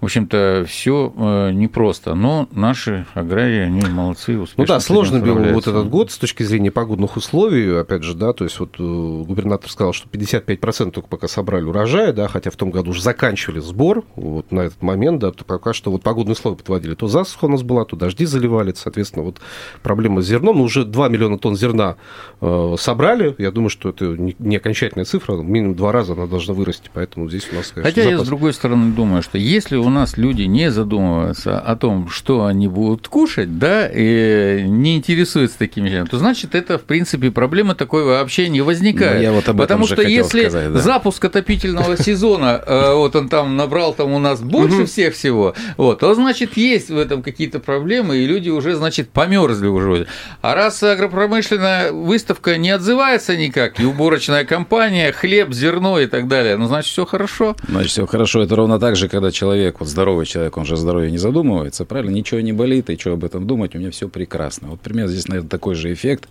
В 0.00 0.04
общем-то, 0.04 0.64
все 0.68 1.12
э, 1.16 1.50
непросто, 1.52 2.14
но 2.14 2.48
наши 2.52 3.06
аграрии, 3.14 3.60
они 3.60 3.82
молодцы, 3.82 4.38
успешно 4.38 4.62
Ну 4.62 4.66
да, 4.66 4.80
сложно 4.80 5.20
был 5.20 5.34
вот 5.52 5.66
этот 5.66 5.88
год 5.88 6.10
с 6.10 6.18
точки 6.18 6.42
зрения 6.42 6.70
погодных 6.70 7.16
условий, 7.16 7.78
опять 7.78 8.02
же, 8.02 8.14
да, 8.14 8.32
то 8.32 8.44
есть 8.44 8.58
вот 8.60 8.76
э, 8.78 8.82
губернатор 8.82 9.70
сказал, 9.70 9.92
что 9.92 10.08
55% 10.08 10.90
только 10.90 11.08
пока 11.08 11.28
собрали 11.28 11.64
урожая, 11.64 12.12
да, 12.12 12.28
хотя 12.28 12.50
в 12.50 12.56
том 12.56 12.70
году 12.70 12.90
уже 12.90 13.02
заканчивали 13.02 13.60
сбор, 13.60 14.04
вот 14.16 14.50
на 14.52 14.60
этот 14.60 14.82
момент, 14.82 15.20
да, 15.20 15.32
то 15.32 15.44
пока 15.44 15.72
что 15.72 15.90
вот 15.90 16.02
погодные 16.02 16.32
условия 16.32 16.56
подводили, 16.56 16.94
то 16.94 17.08
засуха 17.08 17.46
у 17.46 17.48
нас 17.48 17.62
была, 17.62 17.84
то 17.84 17.96
дожди 17.96 18.24
заливали, 18.24 18.72
соответственно, 18.76 19.24
вот 19.24 19.40
проблема 19.82 20.11
проблема 20.12 20.22
с 20.22 20.26
зерном. 20.26 20.58
Ну, 20.58 20.64
уже 20.64 20.84
2 20.84 21.08
миллиона 21.08 21.38
тонн 21.38 21.56
зерна 21.56 21.96
э, 22.40 22.74
собрали. 22.78 23.34
Я 23.38 23.50
думаю, 23.50 23.70
что 23.70 23.88
это 23.88 24.16
не 24.38 24.56
окончательная 24.56 25.04
цифра. 25.04 25.36
Минимум 25.36 25.74
два 25.74 25.92
раза 25.92 26.12
она 26.12 26.26
должна 26.26 26.54
вырасти. 26.54 26.90
Поэтому 26.92 27.28
здесь 27.28 27.48
у 27.52 27.56
нас, 27.56 27.72
конечно, 27.74 27.90
Хотя 27.90 28.02
запас. 28.02 28.18
я, 28.18 28.24
с 28.24 28.26
другой 28.26 28.52
стороны, 28.52 28.92
думаю, 28.92 29.22
что 29.22 29.38
если 29.38 29.76
у 29.76 29.88
нас 29.88 30.16
люди 30.16 30.42
не 30.42 30.70
задумываются 30.70 31.58
о 31.58 31.76
том, 31.76 32.08
что 32.08 32.44
они 32.44 32.68
будут 32.68 33.08
кушать, 33.08 33.58
да, 33.58 33.88
и 33.88 34.64
не 34.66 34.96
интересуются 34.96 35.58
такими 35.58 35.88
вещами, 35.88 36.06
то 36.06 36.18
значит, 36.18 36.54
это, 36.54 36.78
в 36.78 36.82
принципе, 36.82 37.30
проблемы 37.30 37.74
такой 37.74 38.04
вообще 38.04 38.48
не 38.48 38.60
возникает. 38.60 39.16
Ну, 39.16 39.22
я 39.22 39.32
вот 39.32 39.48
об 39.48 39.58
Потому 39.58 39.86
что 39.86 40.02
если 40.02 40.42
сказать, 40.42 40.72
да. 40.72 40.80
запуск 40.80 41.24
отопительного 41.24 41.96
сезона, 42.02 42.60
э, 42.64 42.94
вот 42.94 43.16
он 43.16 43.28
там 43.28 43.56
набрал 43.56 43.94
там 43.94 44.12
у 44.12 44.18
нас 44.18 44.40
больше 44.40 44.86
всех 44.86 45.14
всего, 45.14 45.54
вот, 45.76 46.00
то 46.00 46.14
значит, 46.14 46.56
есть 46.56 46.90
в 46.90 46.98
этом 46.98 47.22
какие-то 47.22 47.60
проблемы, 47.60 48.18
и 48.18 48.26
люди 48.26 48.50
уже, 48.50 48.74
значит, 48.74 49.10
померзли 49.10 49.68
уже. 49.68 49.91
А 50.40 50.54
раз 50.54 50.82
агропромышленная 50.82 51.92
выставка 51.92 52.56
не 52.56 52.70
отзывается 52.70 53.36
никак, 53.36 53.80
и 53.80 53.84
уборочная 53.84 54.44
компания, 54.44 55.12
хлеб, 55.12 55.52
зерно 55.52 56.00
и 56.00 56.06
так 56.06 56.28
далее, 56.28 56.56
ну, 56.56 56.66
значит, 56.66 56.90
все 56.92 57.04
хорошо. 57.04 57.56
Значит, 57.68 57.90
все 57.90 58.06
хорошо. 58.06 58.42
Это 58.42 58.56
ровно 58.56 58.78
так 58.78 58.96
же, 58.96 59.08
когда 59.08 59.30
человек, 59.30 59.80
вот 59.80 59.88
здоровый 59.88 60.26
человек, 60.26 60.56
он 60.56 60.64
же 60.64 60.74
о 60.74 60.76
здоровье 60.76 61.10
не 61.10 61.18
задумывается, 61.18 61.84
правильно? 61.84 62.10
Ничего 62.14 62.40
не 62.40 62.52
болит, 62.52 62.90
и 62.90 62.98
что 62.98 63.12
об 63.12 63.24
этом 63.24 63.46
думать, 63.46 63.74
у 63.74 63.78
меня 63.78 63.90
все 63.90 64.08
прекрасно. 64.08 64.68
Вот 64.68 64.80
примерно 64.80 65.12
здесь, 65.12 65.28
наверное, 65.28 65.48
такой 65.48 65.74
же 65.74 65.92
эффект, 65.92 66.28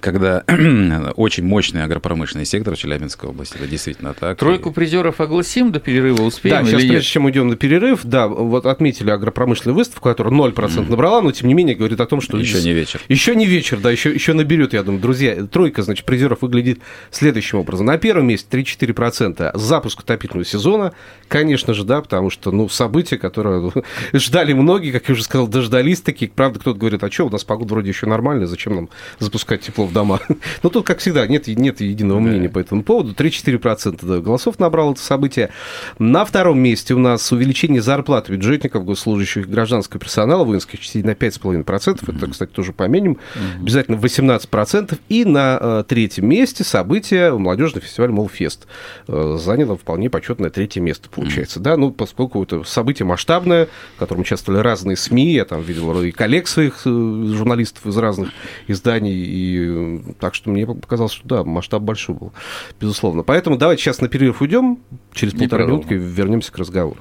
когда 0.00 0.44
очень 1.16 1.44
мощный 1.44 1.84
агропромышленный 1.84 2.46
сектор 2.46 2.74
в 2.74 2.78
Челябинской 2.78 3.30
области, 3.30 3.56
это 3.56 3.66
действительно 3.66 4.14
так. 4.14 4.38
Тройку 4.38 4.72
призеров 4.72 5.20
огласим 5.20 5.72
до 5.72 5.80
перерыва, 5.80 6.22
успеем 6.22 6.64
Да, 6.64 6.64
сейчас, 6.64 6.82
прежде 6.82 7.08
чем 7.08 7.24
уйдем 7.24 7.48
на 7.48 7.56
перерыв, 7.56 8.00
да, 8.04 8.28
вот 8.28 8.66
отметили 8.66 9.10
агропромышленную 9.10 9.76
выставку, 9.76 10.08
которая 10.08 10.32
0% 10.32 10.54
mm. 10.54 10.90
набрала, 10.90 11.20
но 11.22 11.32
тем 11.32 11.48
не 11.48 11.54
менее 11.54 11.74
говорит 11.74 12.00
о 12.00 12.06
том, 12.06 12.20
что... 12.20 12.38
Еще 12.38 12.62
не 12.62 12.72
вечер. 13.08 13.28
Еще 13.28 13.36
не 13.36 13.46
вечер, 13.46 13.78
да, 13.78 13.90
еще, 13.90 14.12
еще 14.12 14.32
наберет, 14.32 14.72
я 14.72 14.82
думаю. 14.82 15.00
Друзья, 15.00 15.44
тройка, 15.44 15.82
значит, 15.82 16.06
призеров 16.06 16.42
выглядит 16.42 16.80
следующим 17.10 17.58
образом. 17.58 17.86
На 17.86 17.98
первом 17.98 18.26
месте 18.26 18.46
3-4% 18.50 19.56
запуск 19.56 20.00
отопительного 20.00 20.44
сезона, 20.44 20.92
конечно 21.28 21.74
же, 21.74 21.84
да, 21.84 22.00
потому 22.00 22.30
что, 22.30 22.50
ну, 22.50 22.68
событие, 22.68 23.18
которое 23.18 23.72
ждали 24.12 24.52
многие, 24.52 24.92
как 24.92 25.08
я 25.08 25.12
уже 25.14 25.24
сказал, 25.24 25.48
дождались 25.48 26.00
такие. 26.00 26.30
Правда, 26.30 26.58
кто-то 26.58 26.78
говорит, 26.78 27.02
а 27.02 27.10
что, 27.10 27.26
у 27.26 27.30
нас 27.30 27.44
погода 27.44 27.74
вроде 27.74 27.88
еще 27.88 28.06
нормальная, 28.06 28.46
зачем 28.46 28.74
нам 28.74 28.88
запускать 29.18 29.62
тепло 29.62 29.86
в 29.86 29.92
дома? 29.92 30.20
Но 30.62 30.70
тут, 30.70 30.86
как 30.86 30.98
всегда, 30.98 31.26
нет, 31.26 31.46
нет 31.48 31.80
единого 31.80 32.20
мнения 32.20 32.48
по 32.48 32.58
этому 32.58 32.82
поводу. 32.82 33.12
3-4% 33.12 34.20
голосов 34.20 34.58
набрало 34.58 34.92
это 34.92 35.00
событие. 35.00 35.50
На 35.98 36.24
втором 36.24 36.58
месте 36.58 36.94
у 36.94 36.98
нас 36.98 37.30
увеличение 37.32 37.82
зарплат 37.82 38.28
бюджетников, 38.28 38.84
госслужащих 38.84 39.48
гражданского 39.48 40.00
персонала 40.00 40.44
воинских 40.44 40.80
частей 40.80 41.02
на 41.02 41.10
5,5%. 41.10 42.16
Это, 42.16 42.30
кстати, 42.30 42.50
тоже 42.50 42.72
поменим. 42.88 43.18
Обязательно 43.60 43.96
18%. 43.96 44.98
И 45.08 45.24
на 45.24 45.58
э, 45.60 45.84
третьем 45.86 46.28
месте 46.28 46.64
событие 46.64 47.36
молодежный 47.36 47.82
фестиваль 47.82 48.10
Молфест. 48.10 48.66
Э, 49.06 49.36
заняло 49.38 49.76
вполне 49.76 50.10
почетное 50.10 50.50
третье 50.50 50.80
место, 50.80 51.08
получается. 51.08 51.60
Да, 51.60 51.76
ну, 51.76 51.90
поскольку 51.90 52.42
это 52.42 52.64
событие 52.64 53.06
масштабное, 53.06 53.68
в 53.96 53.98
котором 53.98 54.22
участвовали 54.22 54.60
разные 54.60 54.96
СМИ, 54.96 55.32
я 55.32 55.44
там 55.44 55.60
видел 55.62 56.00
и 56.02 56.10
коллег 56.10 56.48
своих 56.48 56.82
э, 56.86 56.88
журналистов 56.88 57.86
из 57.86 57.96
разных 57.96 58.30
изданий, 58.66 59.14
и 59.14 60.02
так 60.18 60.34
что 60.34 60.50
мне 60.50 60.66
показалось, 60.66 61.12
что 61.12 61.28
да, 61.28 61.44
масштаб 61.44 61.82
большой 61.82 62.14
был, 62.14 62.32
безусловно. 62.80 63.22
Поэтому 63.22 63.56
давайте 63.56 63.82
сейчас 63.82 64.00
на 64.00 64.08
перерыв 64.08 64.40
уйдем, 64.40 64.78
через 65.12 65.34
полтора 65.34 65.66
минутки 65.66 65.94
вернемся 65.94 66.52
к 66.52 66.58
разговору. 66.58 67.00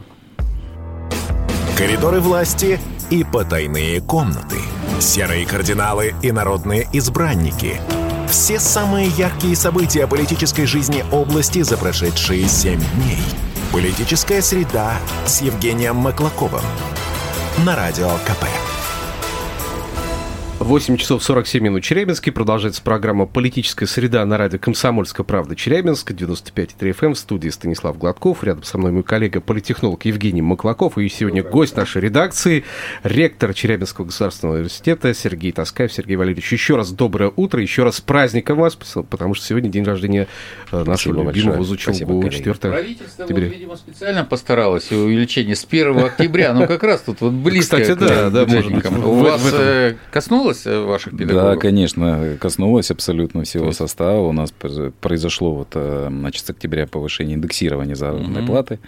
Коридоры 1.78 2.20
власти 2.20 2.80
и 3.12 3.24
потайные 3.24 4.02
комнаты. 4.02 4.58
Серые 5.00 5.46
кардиналы 5.46 6.16
и 6.24 6.32
народные 6.32 6.88
избранники. 6.92 7.80
Все 8.28 8.60
самые 8.60 9.08
яркие 9.10 9.56
события 9.56 10.08
политической 10.08 10.66
жизни 10.66 11.06
области 11.12 11.62
за 11.62 11.78
прошедшие 11.78 12.48
семь 12.48 12.82
дней. 12.96 13.22
Политическая 13.72 14.42
среда 14.42 14.94
с 15.26 15.42
Евгением 15.42 15.98
Маклаковым. 15.98 16.64
На 17.64 17.76
Радио 17.76 18.10
КП. 18.26 18.46
8 20.68 20.98
часов 20.98 21.24
47 21.24 21.64
минут 21.64 21.82
Челябинске. 21.82 22.30
Продолжается 22.34 22.82
программа 22.82 23.26
«Политическая 23.26 23.88
среда» 23.88 24.26
на 24.26 24.38
радио 24.38 24.60
«Комсомольская 24.60 25.24
правда» 25.24 25.56
Челябинск, 25.56 26.12
95,3 26.12 26.76
FM. 26.78 27.06
Эм. 27.06 27.14
В 27.14 27.18
студии 27.18 27.48
Станислав 27.48 27.98
Гладков. 27.98 28.44
Рядом 28.44 28.64
со 28.64 28.78
мной 28.78 28.92
мой 28.92 29.04
коллега, 29.04 29.40
политехнолог 29.40 30.04
Евгений 30.04 30.42
Маклаков. 30.42 30.98
И 30.98 31.08
сегодня 31.08 31.42
гость 31.42 31.78
нашей 31.78 32.02
редакции, 32.02 32.66
ректор 33.04 33.54
Челябинского 33.54 34.08
государственного 34.08 34.58
университета 34.58 35.14
Сергей 35.14 35.54
Таскаев. 35.54 35.94
Сергей 35.94 36.18
Валерьевич, 36.18 36.52
еще 36.52 36.76
раз 36.76 36.92
доброе 36.92 37.32
утро, 37.34 37.62
еще 37.62 37.84
раз 37.84 37.96
с 37.96 38.02
праздником 38.02 38.58
вас, 38.58 38.76
потому 38.76 39.36
что 39.36 39.46
сегодня 39.46 39.70
день 39.70 39.86
рождения 39.86 40.28
э, 40.74 40.84
нашего 40.84 41.14
Спасибо 41.14 41.32
любимого 41.32 41.64
Зучелгу, 41.64 42.30
4 42.30 42.54
Правительство, 42.56 43.26
вот, 43.26 43.40
видимо, 43.40 43.78
специально 43.78 44.26
постаралось 44.26 44.92
увеличение 44.92 45.56
с 45.56 45.64
1 45.64 45.98
октября. 45.98 46.54
Ну, 46.54 46.68
как 46.68 46.84
раз 46.84 47.04
тут 47.04 47.22
вот 47.22 47.32
близко 47.32 47.80
Кстати, 47.80 47.98
да, 47.98 48.30
да, 48.30 48.46
может 48.46 48.74
быть. 48.74 48.86
У 48.86 49.14
вас 49.14 49.42
э, 49.54 49.96
коснулось 50.12 50.57
коснулось 50.58 50.66
э, 50.66 50.86
ваших 50.86 51.18
педагогов? 51.18 51.56
Да, 51.56 51.60
конечно, 51.60 52.38
коснулось 52.40 52.92
абсолютно 52.92 53.44
всего 53.44 53.68
есть... 53.68 53.78
состава. 53.78 54.28
У 54.28 54.32
нас 54.32 54.54
произошло 55.02 55.54
вот, 55.54 55.70
э, 55.74 56.08
значит, 56.10 56.46
с 56.46 56.50
октября 56.50 56.88
повышение 56.88 57.36
индексирования 57.36 57.96
заработной 57.96 58.42
угу. 58.42 58.48
платы. 58.48 58.80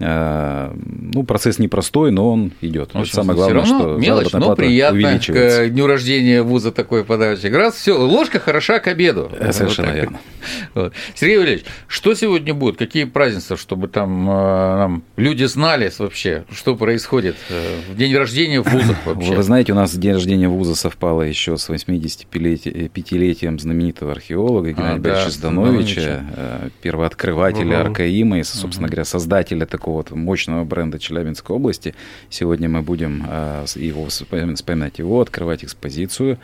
А, 0.00 0.74
ну, 0.84 1.24
процесс 1.24 1.58
непростой, 1.58 2.10
но 2.10 2.32
он 2.32 2.52
идет. 2.60 2.90
Вот 2.94 3.08
самое 3.08 3.36
главное, 3.36 3.64
что 3.64 3.96
мелочь, 3.96 4.32
но 4.32 4.54
приятно 4.54 5.18
к 5.18 5.68
дню 5.68 5.86
рождения 5.86 6.42
вуза 6.42 6.70
такой 6.72 7.04
подарочек. 7.04 7.54
Раз, 7.54 7.74
все, 7.74 7.98
ложка 7.98 8.38
хороша 8.38 8.78
к 8.78 8.86
обеду. 8.86 9.30
Э, 9.38 9.52
совершенно 9.52 9.88
вот 9.88 9.96
верно. 9.96 10.20
Вот. 10.74 10.92
Сергей 11.14 11.38
Валерьевич, 11.38 11.64
что 11.88 12.14
сегодня 12.14 12.54
будет? 12.54 12.76
Какие 12.76 13.04
празднества, 13.04 13.56
чтобы 13.56 13.88
там 13.88 14.30
э, 14.30 14.76
нам 14.76 15.02
люди 15.16 15.44
знали 15.44 15.90
вообще, 15.98 16.44
что 16.52 16.76
происходит 16.76 17.36
э, 17.50 17.80
в 17.90 17.96
день 17.96 18.14
рождения 18.14 18.62
в 18.62 18.70
вузах 18.70 18.96
вообще? 19.04 19.34
Вы 19.34 19.42
знаете, 19.42 19.72
у 19.72 19.76
нас 19.76 19.96
день 19.96 20.12
рождения 20.12 20.48
вуза 20.48 20.74
совпало 20.74 21.22
еще 21.22 21.56
с 21.56 21.68
85-летием 21.68 23.58
знаменитого 23.58 24.12
археолога 24.12 24.70
Геннадия 24.72 24.94
а, 24.94 24.98
Борисовича 24.98 25.24
да, 25.24 25.32
Здановича, 25.32 26.22
первооткрывателя 26.82 27.80
угу. 27.80 27.88
Аркаима 27.88 28.38
и, 28.38 28.44
собственно 28.44 28.86
угу. 28.86 28.92
говоря, 28.92 29.04
создателя 29.04 29.66
такого 29.66 29.87
такого 29.88 29.96
вот 29.96 30.10
мощного 30.10 30.64
бренда 30.64 30.98
Челябинской 30.98 31.56
области. 31.56 31.94
Сегодня 32.30 32.68
мы 32.68 32.82
будем 32.82 33.24
а, 33.26 33.64
его 33.74 34.06
вспоминать 34.06 34.98
его, 34.98 35.20
открывать 35.20 35.64
экспозицию. 35.64 36.38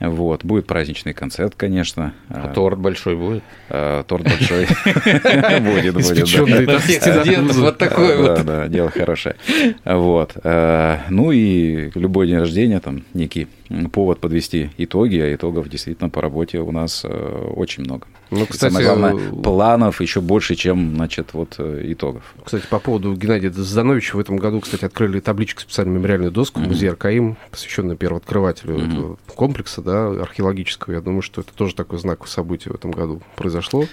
Вот. 0.00 0.44
Будет 0.44 0.66
праздничный 0.66 1.12
концерт, 1.12 1.54
конечно. 1.56 2.14
А, 2.28 2.44
а 2.44 2.54
торт 2.54 2.78
большой 2.78 3.16
будет? 3.16 3.42
А, 3.68 4.04
торт 4.04 4.24
большой 4.24 4.66
будет, 5.60 5.94
будет. 5.94 6.82
Всех 6.82 7.02
студентов 7.02 7.56
вот 7.56 7.78
такой 7.78 8.16
вот. 8.16 8.36
Да, 8.36 8.42
да, 8.42 8.68
дело 8.68 8.90
хорошее. 8.90 9.36
Вот. 9.84 10.36
Ну 10.44 11.32
и 11.32 11.90
любой 11.94 12.28
день 12.28 12.38
рождения, 12.38 12.80
там, 12.80 13.02
некий 13.14 13.48
повод 13.92 14.20
подвести 14.20 14.70
итоги, 14.76 15.18
а 15.18 15.34
итогов 15.34 15.68
действительно 15.68 16.10
по 16.10 16.20
работе 16.20 16.60
у 16.60 16.70
нас 16.70 17.02
э, 17.04 17.52
очень 17.56 17.84
много. 17.84 18.06
Ну, 18.30 18.46
кстати, 18.46 18.72
Самое 18.72 18.86
главное, 18.86 19.14
э, 19.14 19.42
планов 19.42 20.00
еще 20.00 20.20
больше, 20.20 20.54
чем, 20.54 20.94
значит, 20.96 21.34
вот 21.34 21.56
э, 21.58 21.82
итогов. 21.84 22.34
Кстати, 22.44 22.66
по 22.68 22.78
поводу 22.78 23.14
Геннадия 23.14 23.50
Здановича, 23.50 24.16
в 24.16 24.20
этом 24.20 24.36
году, 24.36 24.60
кстати, 24.60 24.84
открыли 24.84 25.20
табличку, 25.20 25.60
специальную 25.60 25.98
мемориальную 25.98 26.32
доску 26.32 26.60
mm-hmm. 26.60 26.68
музея 26.68 26.92
РКИМ, 26.92 27.36
посвященную 27.50 27.96
первооткрывателю 27.96 28.76
mm-hmm. 28.76 28.92
этого 28.92 29.18
комплекса, 29.34 29.82
да, 29.82 30.08
археологического. 30.08 30.94
Я 30.94 31.00
думаю, 31.00 31.22
что 31.22 31.40
это 31.40 31.52
тоже 31.54 31.74
такое 31.74 31.98
знаковое 31.98 32.28
событие 32.28 32.72
в 32.72 32.76
этом 32.76 32.90
году 32.90 33.22
произошло. 33.36 33.86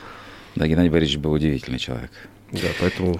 Да, 0.55 0.67
Геннадий 0.67 0.89
Борисович 0.89 1.19
был 1.19 1.31
удивительный 1.31 1.79
человек. 1.79 2.11
Да, 2.51 2.67
поэтому 2.79 3.13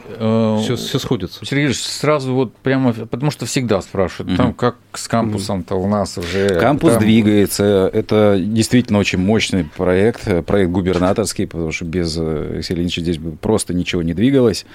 все, 0.63 0.73
э, 0.73 0.75
все 0.75 0.99
сходится. 0.99 1.45
Сергей 1.45 1.65
Ильич, 1.65 1.79
сразу 1.79 2.33
вот 2.33 2.55
прямо, 2.57 2.93
потому 2.93 3.31
что 3.31 3.45
всегда 3.45 3.81
спрашивают, 3.81 4.37
там 4.37 4.53
как 4.53 4.77
с 4.93 5.07
кампусом-то 5.07 5.75
у 5.75 5.87
нас 5.87 6.17
уже... 6.17 6.59
Кампус 6.59 6.93
там... 6.93 7.01
двигается, 7.01 7.89
это 7.93 8.37
действительно 8.39 8.99
очень 8.99 9.19
мощный 9.19 9.63
проект, 9.63 10.45
проект 10.45 10.71
губернаторский, 10.71 11.47
потому 11.47 11.71
что 11.71 11.85
без 11.85 12.17
Алексея 12.17 12.77
Леонидовича 12.77 13.01
здесь 13.01 13.17
бы 13.17 13.31
просто 13.31 13.73
ничего 13.73 14.03
не 14.03 14.13
двигалось, 14.13 14.65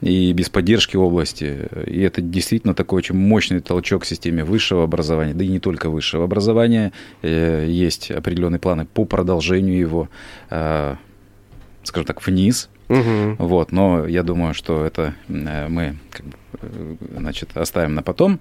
и 0.00 0.32
без 0.32 0.48
поддержки 0.48 0.96
области. 0.96 1.68
И 1.86 2.00
это 2.00 2.20
действительно 2.20 2.74
такой 2.74 2.98
очень 2.98 3.14
мощный 3.14 3.60
толчок 3.60 4.04
в 4.04 4.06
системе 4.06 4.44
высшего 4.44 4.84
образования, 4.84 5.34
да 5.34 5.44
и 5.44 5.48
не 5.48 5.60
только 5.60 5.90
высшего 5.90 6.24
образования. 6.24 6.92
Э, 7.22 7.66
есть 7.68 8.10
определенные 8.10 8.58
планы 8.58 8.84
по 8.84 9.04
продолжению 9.04 9.78
его, 9.78 10.08
э, 10.50 10.96
скажем 11.84 12.06
так, 12.06 12.26
вниз, 12.26 12.68
Угу. 12.92 13.36
Вот, 13.38 13.72
но 13.72 14.06
я 14.06 14.22
думаю, 14.22 14.54
что 14.54 14.84
это 14.84 15.14
э, 15.28 15.68
мы 15.68 15.96
как 16.10 16.26
бы, 16.26 16.36
э, 16.60 16.96
значит, 17.16 17.56
оставим 17.56 17.94
на 17.94 18.02
потом. 18.02 18.38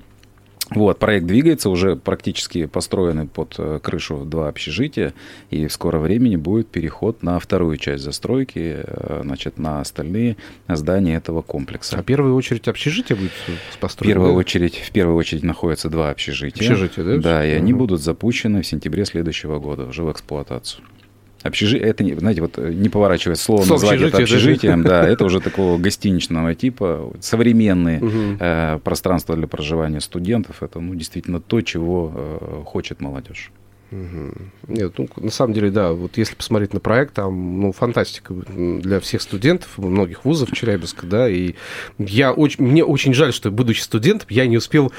Вот, 0.70 1.00
проект 1.00 1.26
двигается, 1.26 1.70
уже 1.70 1.98
практически 1.98 2.66
построены 2.66 3.28
под 3.28 3.56
э, 3.58 3.80
крышу 3.84 4.24
два 4.24 4.48
общежития, 4.48 5.14
и 5.50 5.68
в 5.68 5.74
скором 5.74 6.02
времени 6.02 6.38
будет 6.38 6.68
переход 6.70 7.24
на 7.24 7.40
вторую 7.40 7.76
часть 7.78 8.04
застройки, 8.04 8.86
значит, 9.22 9.58
на 9.58 9.82
остальные 9.82 10.38
здания 10.70 11.16
этого 11.16 11.42
комплекса. 11.42 11.98
А 11.98 12.02
в 12.02 12.06
первую 12.06 12.36
очередь 12.36 12.70
общежитие 12.70 13.18
будет 13.18 13.32
построено? 13.82 14.14
В 14.14 14.16
первую, 14.16 14.34
очередь, 14.36 14.76
в 14.78 14.92
первую 14.92 15.18
очередь 15.18 15.44
находятся 15.44 15.90
два 15.90 16.10
общежития. 16.10 16.66
Общежития, 16.66 17.04
да? 17.04 17.18
Да, 17.18 17.46
и 17.46 17.54
угу. 17.56 17.64
они 17.64 17.74
будут 17.74 18.02
запущены 18.02 18.62
в 18.62 18.68
сентябре 18.68 19.04
следующего 19.04 19.60
года 19.60 19.86
уже 19.86 20.04
в 20.04 20.12
эксплуатацию. 20.12 20.86
Общежитие, 21.44 21.90
это, 21.90 22.04
знаете, 22.20 22.42
вот 22.42 22.58
не 22.58 22.90
поворачивая 22.90 23.36
слово, 23.36 23.64
слово 23.64 23.82
назвать 23.82 24.02
это 24.02 24.18
общежитием, 24.18 24.84
да, 24.84 25.08
это 25.08 25.26
уже 25.26 25.40
такого 25.40 25.78
гостиничного 25.78 26.56
типа, 26.56 27.14
современные 27.20 28.02
э, 28.40 28.80
пространства 28.84 29.36
для 29.36 29.48
проживания 29.48 30.02
студентов, 30.02 30.62
это, 30.62 30.80
ну, 30.80 30.96
действительно 30.96 31.40
то, 31.40 31.62
чего 31.62 32.12
э, 32.14 32.64
хочет 32.66 33.02
молодежь. 33.02 33.52
Нет, 34.68 34.94
ну, 34.98 35.10
на 35.18 35.32
самом 35.32 35.54
деле, 35.54 35.70
да, 35.70 35.92
вот 35.92 36.18
если 36.18 36.34
посмотреть 36.34 36.74
на 36.74 36.80
проект, 36.80 37.14
там, 37.14 37.60
ну, 37.60 37.74
фантастика 37.74 38.34
для 38.34 39.02
всех 39.02 39.22
студентов, 39.22 39.78
многих 39.78 40.24
вузов 40.24 40.52
Челябинска, 40.54 41.06
да, 41.06 41.30
и 41.30 41.56
я 41.98 42.32
очень, 42.32 42.64
мне 42.64 42.86
очень 42.86 43.14
жаль, 43.14 43.34
что, 43.34 43.52
будучи 43.52 43.82
студентом, 43.82 44.28
я 44.30 44.48
не 44.48 44.58
успел 44.58 44.94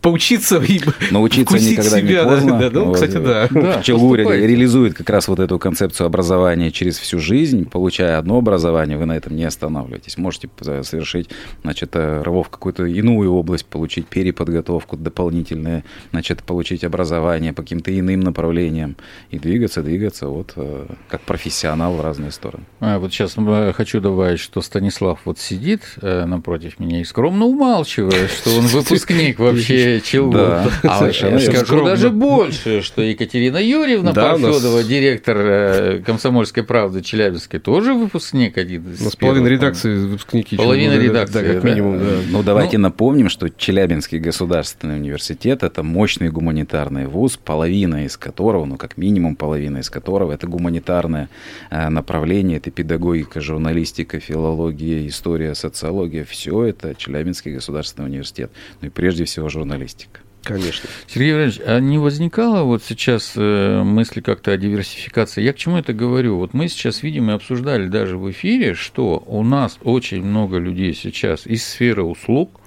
поучиться 0.00 0.58
и 0.58 0.80
Научиться 1.10 1.56
никогда 1.56 1.98
себя, 1.98 2.22
не 2.22 2.24
поздно. 2.24 2.58
Да, 2.58 2.70
да, 2.70 2.80
ну, 2.80 2.92
кстати, 2.92 3.18
да. 3.18 3.48
да 3.50 3.82
ЧГУ 3.82 4.14
реализует 4.14 4.94
как 4.94 5.10
раз 5.10 5.28
вот 5.28 5.40
эту 5.40 5.58
концепцию 5.58 6.06
образования 6.06 6.70
через 6.70 6.98
всю 6.98 7.18
жизнь. 7.18 7.68
Получая 7.68 8.18
одно 8.18 8.38
образование, 8.38 8.96
вы 8.96 9.06
на 9.06 9.16
этом 9.16 9.34
не 9.34 9.44
останавливаетесь. 9.44 10.16
Можете 10.16 10.48
совершить, 10.82 11.30
значит, 11.62 11.90
э, 11.94 12.22
рывок 12.22 12.46
в 12.46 12.50
какую-то 12.50 12.84
иную 12.84 13.32
область, 13.32 13.66
получить 13.66 14.06
переподготовку 14.06 14.96
дополнительное, 14.96 15.84
значит, 16.10 16.42
получить 16.42 16.84
образование 16.84 17.52
по 17.52 17.62
каким-то 17.62 17.96
иным 17.96 18.20
направлениям 18.20 18.96
и 19.30 19.38
двигаться, 19.38 19.82
двигаться 19.82 20.28
вот 20.28 20.52
э, 20.56 20.86
как 21.08 21.22
профессионал 21.22 21.94
в 21.94 22.00
разные 22.00 22.30
стороны. 22.30 22.64
А, 22.80 22.98
вот 22.98 23.12
сейчас 23.12 23.34
э, 23.36 23.72
хочу 23.74 24.00
добавить, 24.00 24.40
что 24.40 24.60
Станислав 24.60 25.20
вот 25.24 25.38
сидит 25.38 25.82
напротив 26.02 26.78
меня 26.78 27.00
и 27.00 27.04
скромно 27.04 27.44
умалчивает, 27.46 28.30
что 28.30 28.56
он 28.56 28.66
выпускник 28.66 29.38
вообще 29.38 29.87
ЧЛУ. 30.00 30.32
Да, 30.32 30.70
а 30.82 31.06
я 31.06 31.12
скажу 31.40 31.64
скромно. 31.64 31.90
даже 31.90 32.10
больше, 32.10 32.82
что 32.82 33.02
Екатерина 33.02 33.56
Юрьевна 33.56 34.12
да, 34.12 34.32
Парфедова, 34.32 34.78
нас... 34.78 34.86
директор 34.86 35.36
э, 35.38 36.02
«Комсомольской 36.04 36.62
правды» 36.62 37.02
Челябинской, 37.02 37.60
тоже 37.60 37.94
выпускник 37.94 38.58
один 38.58 38.92
из 38.92 39.00
У 39.00 39.04
нас 39.04 39.16
половина 39.16 39.48
редакции 39.48 39.96
выпускники. 39.96 40.56
Половина 40.56 40.94
редакции, 40.94 41.42
да, 41.46 41.54
как 41.54 41.64
минимум. 41.64 41.98
Да. 41.98 42.04
Да. 42.04 42.16
Ну, 42.30 42.42
давайте 42.42 42.78
ну, 42.78 42.82
напомним, 42.82 43.28
что 43.28 43.48
Челябинский 43.48 44.18
государственный 44.18 44.96
университет– 44.96 45.62
это 45.62 45.82
мощный 45.82 46.30
гуманитарный 46.30 47.06
вуз, 47.06 47.36
половина 47.36 48.04
из 48.04 48.16
которого, 48.16 48.64
ну, 48.64 48.76
как 48.76 48.96
минимум 48.96 49.36
половина 49.36 49.78
из 49.78 49.90
которого– 49.90 50.32
это 50.34 50.46
гуманитарное 50.46 51.28
э, 51.70 51.88
направление, 51.88 52.58
это 52.58 52.70
педагогика, 52.70 53.40
журналистика, 53.40 54.20
филология, 54.20 55.06
история, 55.06 55.54
социология. 55.54 56.24
Все 56.24 56.64
это 56.64 56.94
Челябинский 56.94 57.54
государственный 57.54 58.06
университет. 58.06 58.50
Ну 58.80 58.88
и 58.88 58.90
прежде 58.90 59.24
всего 59.24 59.48
журналистика 59.48 59.77
журналистика. 59.78 60.20
Конечно. 60.42 60.88
Сергей 61.06 61.32
Валерьевич, 61.32 61.60
а 61.66 61.78
не 61.78 61.98
возникало 61.98 62.62
вот 62.62 62.82
сейчас 62.82 63.32
э, 63.36 63.82
мысли 63.82 64.20
как-то 64.20 64.52
о 64.52 64.56
диверсификации? 64.56 65.42
Я 65.42 65.52
к 65.52 65.56
чему 65.56 65.76
это 65.76 65.92
говорю? 65.92 66.38
Вот 66.38 66.54
мы 66.54 66.68
сейчас 66.68 67.02
видим 67.02 67.30
и 67.30 67.34
обсуждали 67.34 67.86
даже 67.86 68.16
в 68.16 68.30
эфире, 68.30 68.74
что 68.74 69.22
у 69.26 69.42
нас 69.42 69.78
очень 69.82 70.22
много 70.22 70.56
людей 70.58 70.94
сейчас 70.94 71.46
из 71.46 71.66
сферы 71.66 72.02
услуг, 72.02 72.60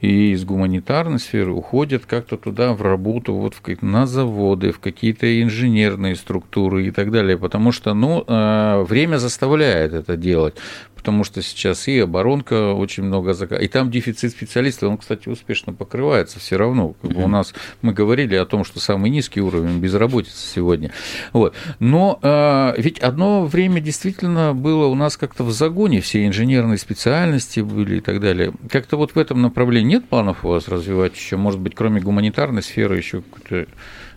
и 0.00 0.32
из 0.32 0.44
гуманитарной 0.44 1.18
сферы 1.18 1.52
уходят 1.52 2.06
как-то 2.06 2.36
туда 2.36 2.72
в 2.72 2.82
работу, 2.82 3.34
вот 3.34 3.54
в, 3.54 3.82
на 3.82 4.06
заводы, 4.06 4.72
в 4.72 4.80
какие-то 4.80 5.42
инженерные 5.42 6.16
структуры 6.16 6.86
и 6.86 6.90
так 6.90 7.10
далее, 7.10 7.36
потому 7.36 7.70
что 7.70 7.92
ну, 7.94 8.24
э, 8.26 8.84
время 8.88 9.18
заставляет 9.18 9.92
это 9.92 10.16
делать 10.16 10.54
потому 11.00 11.24
что 11.24 11.40
сейчас 11.40 11.88
и 11.88 11.98
оборонка 11.98 12.74
очень 12.74 13.04
много 13.04 13.32
заказов, 13.32 13.64
и 13.64 13.68
там 13.68 13.90
дефицит 13.90 14.32
специалистов, 14.32 14.90
он, 14.90 14.98
кстати, 14.98 15.30
успешно 15.30 15.72
покрывается 15.72 16.38
все 16.38 16.58
равно. 16.58 16.94
Как 17.00 17.12
бы 17.12 17.24
у 17.24 17.26
нас 17.26 17.54
мы 17.80 17.94
говорили 17.94 18.34
о 18.34 18.44
том, 18.44 18.64
что 18.64 18.80
самый 18.80 19.08
низкий 19.08 19.40
уровень 19.40 19.78
безработицы 19.78 20.46
сегодня. 20.54 20.92
Вот. 21.32 21.54
Но 21.78 22.18
э, 22.22 22.74
ведь 22.76 22.98
одно 22.98 23.46
время 23.46 23.80
действительно 23.80 24.52
было 24.54 24.88
у 24.88 24.94
нас 24.94 25.16
как-то 25.16 25.42
в 25.42 25.52
загоне, 25.52 26.02
все 26.02 26.26
инженерные 26.26 26.76
специальности 26.76 27.60
были 27.60 27.96
и 27.96 28.00
так 28.00 28.20
далее. 28.20 28.52
Как-то 28.68 28.98
вот 28.98 29.12
в 29.12 29.18
этом 29.18 29.40
направлении 29.40 29.94
нет 29.94 30.06
планов 30.06 30.44
у 30.44 30.48
вас 30.48 30.68
развивать 30.68 31.16
еще, 31.16 31.38
может 31.38 31.60
быть, 31.60 31.74
кроме 31.74 32.02
гуманитарной 32.02 32.62
сферы, 32.62 32.98
еще 32.98 33.22
какую-то 33.22 33.72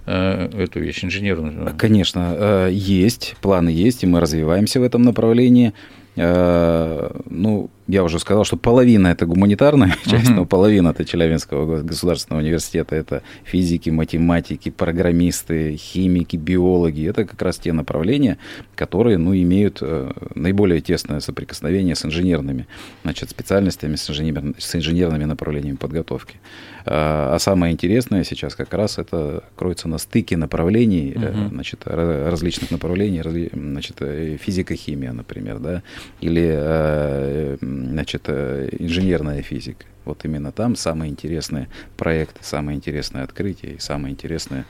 э, 0.06 0.63
эту 0.63 0.82
вещь 0.82 1.06
инженерную? 1.06 1.74
Конечно, 1.78 2.36
э, 2.38 2.70
есть, 2.74 3.38
планы 3.42 3.70
есть, 3.70 4.04
и 4.04 4.08
мы 4.08 4.20
развиваемся 4.20 4.82
в 4.82 4.84
этом 4.84 5.04
направлении. 5.04 5.72
Э, 6.15 7.10
ну, 7.29 7.70
я 7.88 8.04
уже 8.04 8.20
сказал, 8.20 8.46
что 8.46 8.56
половина 8.56 9.08
это 9.08 9.25
гуманитарная 9.25 9.98
часть, 10.06 10.30
но 10.30 10.46
половина 10.46 10.90
это 10.90 11.04
Челябинского 11.04 11.82
государственного 11.82 12.42
университета, 12.42 12.96
это 12.96 13.24
физики, 13.44 13.90
математики, 13.90 14.70
программисты, 14.70 15.75
химики, 15.75 16.38
биологи. 16.38 17.10
Это 17.10 17.25
как 17.25 17.42
раз 17.42 17.58
те 17.58 17.74
направления, 17.74 18.38
которые 18.75 19.18
ну, 19.18 19.36
имеют 19.36 19.80
э, 19.82 20.12
наиболее 20.36 20.80
тесное 20.80 21.20
соприкосновение 21.20 21.96
с 21.96 22.06
инженерными 22.06 22.68
значит, 23.04 23.30
специальностями, 23.30 23.96
с, 23.96 24.10
инженер, 24.10 24.54
с 24.58 24.75
инженерными 24.75 25.25
направлениями 25.25 25.75
подготовки. 25.75 26.38
А, 26.86 27.36
а 27.36 27.40
самое 27.40 27.74
интересное 27.74 28.24
сейчас 28.24 28.55
как 28.55 28.74
раз 28.74 28.98
это 28.98 29.44
кроется 29.55 29.88
на 29.88 29.98
стыке 29.98 30.38
направлений, 30.38 31.12
uh-huh. 31.12 31.50
значит, 31.50 31.81
различных 31.86 32.72
направлений, 32.72 33.22
значит, 33.53 34.01
физика-химия, 34.42 35.12
например, 35.12 35.60
да, 35.60 35.84
или 36.22 37.57
значит, 37.90 38.24
э, 38.27 38.70
инженерная 38.79 39.42
физика. 39.42 39.86
Вот 40.05 40.25
именно 40.25 40.51
там 40.51 40.75
самые 40.75 41.12
интересные 41.12 41.70
проекты, 41.98 42.40
самые 42.44 42.75
интересные 42.75 43.24
открытия 43.24 43.75
и 43.75 43.79
самые 43.79 44.12
интересные 44.12 44.66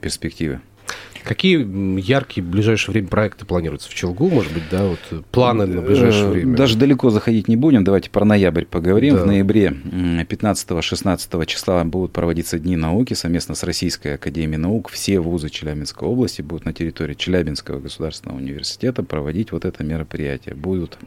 перспективы. 0.00 0.60
Какие 1.24 1.58
яркие 2.00 2.44
в 2.44 2.48
ближайшее 2.48 2.94
время 2.94 3.08
проекты 3.08 3.44
планируются 3.44 3.90
в 3.90 3.94
Челгу, 3.94 4.30
может 4.30 4.52
быть, 4.52 4.62
да, 4.70 4.86
вот 4.86 4.98
планы 5.30 5.66
на 5.66 5.82
ближайшее 5.82 6.24
э, 6.24 6.30
время? 6.30 6.56
Даже 6.56 6.78
далеко 6.78 7.10
заходить 7.10 7.48
не 7.48 7.56
будем, 7.56 7.84
давайте 7.84 8.08
про 8.08 8.24
ноябрь 8.24 8.64
поговорим. 8.64 9.16
Да. 9.16 9.24
В 9.24 9.26
ноябре 9.26 9.66
15-16 9.68 11.46
числа 11.46 11.84
будут 11.84 12.12
проводиться 12.12 12.58
Дни 12.58 12.76
науки 12.76 13.14
совместно 13.14 13.54
с 13.54 13.62
Российской 13.62 14.14
Академией 14.14 14.58
Наук. 14.58 14.88
Все 14.88 15.20
вузы 15.20 15.50
Челябинской 15.50 16.08
области 16.08 16.40
будут 16.40 16.64
на 16.64 16.72
территории 16.72 17.14
Челябинского 17.14 17.78
государственного 17.80 18.38
университета 18.38 19.02
проводить 19.02 19.52
вот 19.52 19.64
это 19.64 19.84
мероприятие. 19.84 20.54
Будут 20.54 20.98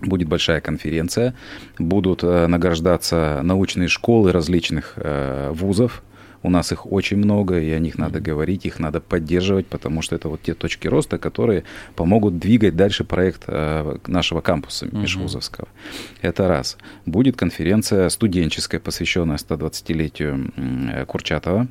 Будет 0.00 0.28
большая 0.28 0.60
конференция, 0.60 1.34
будут 1.78 2.22
э, 2.22 2.46
награждаться 2.46 3.40
научные 3.42 3.88
школы 3.88 4.32
различных 4.32 4.94
э, 4.96 5.50
вузов. 5.52 6.02
У 6.42 6.50
нас 6.50 6.72
их 6.72 6.90
очень 6.90 7.16
много, 7.16 7.60
и 7.60 7.70
о 7.70 7.78
них 7.78 7.98
надо 7.98 8.20
говорить, 8.20 8.66
их 8.66 8.78
надо 8.78 9.00
поддерживать, 9.00 9.66
потому 9.66 10.02
что 10.02 10.16
это 10.16 10.28
вот 10.28 10.42
те 10.42 10.54
точки 10.54 10.88
роста, 10.88 11.18
которые 11.18 11.64
помогут 11.94 12.38
двигать 12.38 12.76
дальше 12.76 13.04
проект 13.04 13.44
э, 13.46 13.98
нашего 14.06 14.40
кампуса 14.40 14.88
межвузовского. 14.92 15.68
Это 16.20 16.48
раз. 16.48 16.76
Будет 17.06 17.36
конференция 17.36 18.08
студенческая, 18.08 18.80
посвященная 18.80 19.36
120-летию 19.36 21.06
Курчатова. 21.06 21.68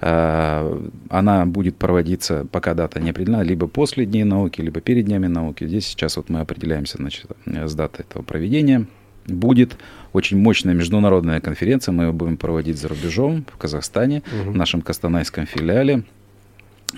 Э, 0.00 0.88
она 1.08 1.46
будет 1.46 1.76
проводиться, 1.76 2.46
пока 2.50 2.74
дата 2.74 3.00
не 3.00 3.10
определена, 3.10 3.42
либо 3.42 3.66
после 3.66 4.06
Дней 4.06 4.24
науки, 4.24 4.60
либо 4.60 4.80
перед 4.80 5.06
Днями 5.06 5.26
науки. 5.26 5.66
Здесь 5.66 5.86
сейчас 5.86 6.16
вот 6.16 6.28
мы 6.28 6.40
определяемся 6.40 6.98
значит, 6.98 7.26
с 7.44 7.74
датой 7.74 8.04
этого 8.04 8.22
проведения. 8.22 8.86
Будет 9.26 9.76
очень 10.12 10.38
мощная 10.38 10.74
международная 10.74 11.40
конференция, 11.40 11.92
мы 11.92 12.04
ее 12.04 12.12
будем 12.12 12.36
проводить 12.36 12.78
за 12.78 12.88
рубежом, 12.88 13.44
в 13.52 13.56
Казахстане, 13.56 14.22
угу. 14.26 14.52
в 14.52 14.56
нашем 14.56 14.82
Костанайском 14.82 15.46
филиале. 15.46 16.04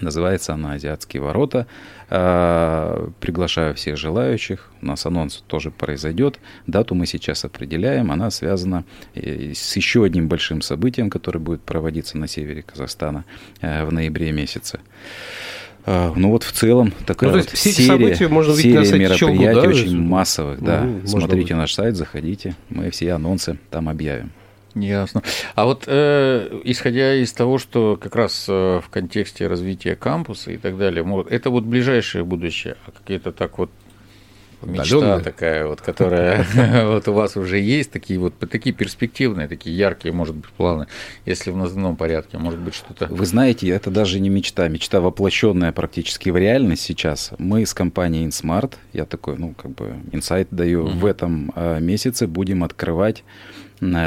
Называется 0.00 0.52
она 0.52 0.72
«Азиатские 0.72 1.22
ворота». 1.22 1.66
А, 2.10 3.10
приглашаю 3.20 3.74
всех 3.74 3.96
желающих. 3.96 4.70
У 4.82 4.86
нас 4.86 5.04
анонс 5.06 5.42
тоже 5.46 5.70
произойдет. 5.70 6.38
Дату 6.66 6.94
мы 6.94 7.06
сейчас 7.06 7.44
определяем. 7.44 8.12
Она 8.12 8.30
связана 8.30 8.84
э, 9.14 9.52
с 9.54 9.76
еще 9.76 10.04
одним 10.04 10.28
большим 10.28 10.60
событием, 10.60 11.10
которое 11.10 11.38
будет 11.38 11.62
проводиться 11.62 12.18
на 12.18 12.28
севере 12.28 12.62
Казахстана 12.62 13.24
э, 13.60 13.84
в 13.84 13.92
ноябре 13.92 14.30
месяце. 14.30 14.80
А, 15.90 16.12
ну 16.14 16.33
вот 16.33 16.42
в 16.42 16.53
целом 16.53 16.92
такая 17.07 17.31
ну, 17.31 17.38
вот 17.38 17.48
все 17.48 17.72
серия, 17.72 17.87
события 17.87 18.29
можно 18.29 18.55
серия 18.55 18.81
на 18.81 18.85
сайте 18.85 18.98
мероприятий 18.98 19.38
Челгу, 19.38 19.62
да? 19.62 19.68
очень 19.68 20.03
массовых. 20.03 20.62
Да. 20.62 20.83
Ну, 20.83 21.07
Смотрите 21.07 21.55
наш 21.55 21.72
сайт, 21.72 21.96
заходите, 21.96 22.57
мы 22.68 22.90
все 22.90 23.14
анонсы 23.14 23.59
там 23.70 23.88
объявим. 23.88 24.31
Ясно. 24.74 25.22
А 25.55 25.64
вот 25.64 25.85
э, 25.87 26.61
исходя 26.64 27.14
из 27.14 27.33
того, 27.33 27.57
что 27.57 27.98
как 27.98 28.14
раз 28.16 28.44
э, 28.51 28.81
в 28.85 28.90
контексте 28.90 29.46
развития 29.46 29.96
кампуса 29.96 30.53
и 30.53 30.59
так 30.59 30.77
далее, 30.77 31.03
это 31.31 31.48
вот 31.48 31.64
ближайшее 31.64 32.22
будущее, 32.22 32.77
а 32.87 32.90
какие-то 32.90 33.33
так 33.33 33.57
вот 33.57 33.70
мечта 34.62 35.21
такая 35.21 35.66
вот, 35.66 35.81
которая 35.81 36.44
вот 36.87 37.09
у 37.09 37.12
вас 37.12 37.37
уже 37.37 37.59
есть, 37.59 37.90
такие 37.90 38.18
вот 38.18 38.35
такие 38.38 38.75
перспективные, 38.75 39.49
такие 39.49 39.77
яркие, 39.77 40.12
может 40.12 40.35
быть, 40.35 40.51
планы, 40.51 40.87
если 41.27 41.51
в 41.51 41.57
наземном 41.57 41.97
порядке, 41.97 42.38
может 42.38 42.61
быть, 42.61 42.75
что-то... 42.75 43.07
Вы 43.07 43.27
знаете, 43.27 43.68
это 43.68 43.90
даже 43.90 44.21
не 44.21 44.29
мечта, 44.29 44.68
мечта 44.68 45.01
воплощенная 45.01 45.73
практически 45.73 46.31
в 46.31 46.37
реальность 46.37 46.83
сейчас. 46.83 47.33
Мы 47.38 47.64
с 47.64 47.75
компанией 47.75 48.27
InSmart, 48.27 48.75
я 48.92 49.05
такой, 49.05 49.37
ну, 49.37 49.55
как 49.55 49.73
бы, 49.73 49.97
инсайт 50.12 50.49
даю, 50.51 50.87
в 50.87 51.07
этом 51.07 51.53
а, 51.55 51.79
месяце 51.79 52.27
будем 52.27 52.64
открывать 52.64 53.25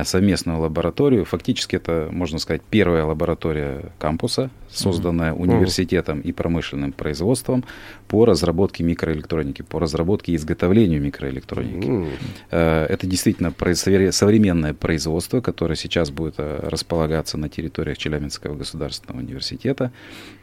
совместную 0.03 0.60
лабораторию. 0.60 1.25
Фактически 1.25 1.75
это, 1.75 2.10
можно 2.12 2.39
сказать, 2.39 2.62
первая 2.69 3.05
лаборатория 3.05 3.91
кампуса, 3.99 4.49
созданная 4.69 5.31
mm-hmm. 5.31 5.41
университетом 5.41 6.19
и 6.21 6.31
промышленным 6.31 6.91
производством 6.91 7.63
по 8.07 8.25
разработке 8.25 8.84
микроэлектроники, 8.84 9.62
по 9.62 9.79
разработке 9.79 10.34
и 10.34 10.36
изготовлению 10.36 11.01
микроэлектроники. 11.01 11.88
Mm-hmm. 11.88 12.88
Это 12.88 13.07
действительно 13.07 13.53
современное 14.12 14.73
производство, 14.73 15.41
которое 15.41 15.75
сейчас 15.75 16.12
будет 16.12 16.36
э, 16.38 16.60
располагаться 16.63 17.38
на 17.38 17.49
территориях 17.49 17.97
Челябинского 17.97 18.55
государственного 18.55 19.21
университета. 19.21 19.91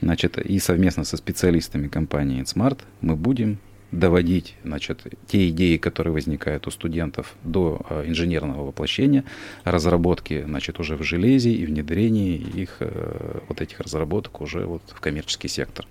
Значит, 0.00 0.38
и 0.38 0.58
совместно 0.58 1.04
со 1.04 1.16
специалистами 1.16 1.88
компании 1.88 2.42
InSmart 2.42 2.78
мы 3.00 3.16
будем 3.16 3.58
доводить 3.90 4.54
значит, 4.64 5.02
те 5.26 5.48
идеи, 5.48 5.76
которые 5.76 6.12
возникают 6.12 6.66
у 6.66 6.70
студентов, 6.70 7.34
до 7.42 7.80
э, 7.88 8.04
инженерного 8.06 8.66
воплощения, 8.66 9.24
разработки 9.64 10.44
значит, 10.44 10.78
уже 10.78 10.96
в 10.96 11.02
железе 11.02 11.52
и 11.52 11.64
внедрении 11.64 12.36
их, 12.36 12.76
э, 12.80 13.40
вот 13.48 13.60
этих 13.60 13.80
разработок 13.80 14.40
уже 14.40 14.66
вот 14.66 14.82
в 14.88 15.00
коммерческий 15.00 15.48
сектор. 15.48 15.86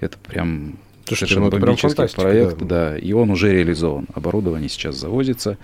Это 0.00 0.18
прям 0.18 0.78
Слушайте, 1.06 1.34
совершенно 1.34 1.66
ну, 1.66 1.74
это 1.76 2.16
проект, 2.16 2.58
да. 2.58 2.90
да, 2.90 2.98
и 2.98 3.12
он 3.12 3.30
уже 3.30 3.52
реализован. 3.52 4.06
Оборудование 4.14 4.68
сейчас 4.68 4.96
завозится. 4.96 5.56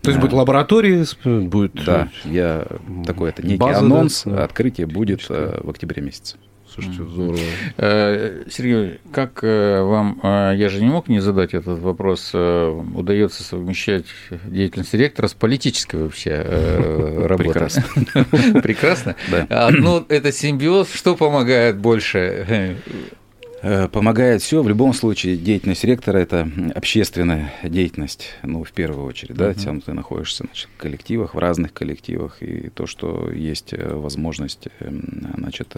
То 0.00 0.10
есть 0.10 0.20
будет 0.20 0.32
лаборатория, 0.32 1.06
будет... 1.24 1.72
Да, 1.84 2.08
я 2.24 2.66
такой, 3.04 3.30
это 3.30 3.44
некий 3.44 3.58
база, 3.58 3.78
анонс, 3.80 4.22
да? 4.24 4.44
открытие 4.44 4.86
будет 4.86 5.26
э, 5.28 5.60
в 5.62 5.70
октябре 5.70 6.02
месяце. 6.02 6.36
Слушайте, 6.72 7.02
здорово. 7.04 7.38
Э, 7.76 8.44
Сергей, 8.48 8.98
как 9.12 9.40
э, 9.42 9.82
вам, 9.82 10.18
э, 10.22 10.54
я 10.56 10.70
же 10.70 10.80
не 10.80 10.88
мог 10.88 11.08
не 11.08 11.20
задать 11.20 11.52
этот 11.52 11.78
вопрос, 11.80 12.32
удается 12.32 13.42
совмещать 13.42 14.06
деятельность 14.46 14.94
ректора 14.94 15.28
с 15.28 15.34
политической 15.34 15.96
вообще 15.96 16.40
работой? 17.26 17.36
Прекрасно. 17.36 17.84
Прекрасно? 18.62 19.16
Да. 19.30 19.66
Одно– 19.66 20.04
это 20.08 20.32
симбиоз, 20.32 20.90
что 20.92 21.14
помогает 21.14 21.76
больше? 21.76 22.78
Помогает 23.92 24.42
все. 24.42 24.62
В 24.62 24.68
любом 24.68 24.92
случае, 24.94 25.36
деятельность 25.36 25.84
ректора– 25.84 26.18
это 26.18 26.50
общественная 26.74 27.52
деятельность, 27.62 28.30
ну, 28.42 28.64
в 28.64 28.72
первую 28.72 29.06
очередь, 29.06 29.36
да, 29.36 29.50
uh-huh. 29.50 29.64
там 29.64 29.80
ты 29.80 29.92
находишься 29.92 30.44
значит, 30.44 30.68
в 30.76 30.80
коллективах, 30.80 31.34
в 31.34 31.38
разных 31.38 31.72
коллективах, 31.72 32.42
и 32.42 32.70
то, 32.70 32.86
что 32.86 33.30
есть 33.30 33.72
возможность, 33.72 34.66
значит, 34.80 35.76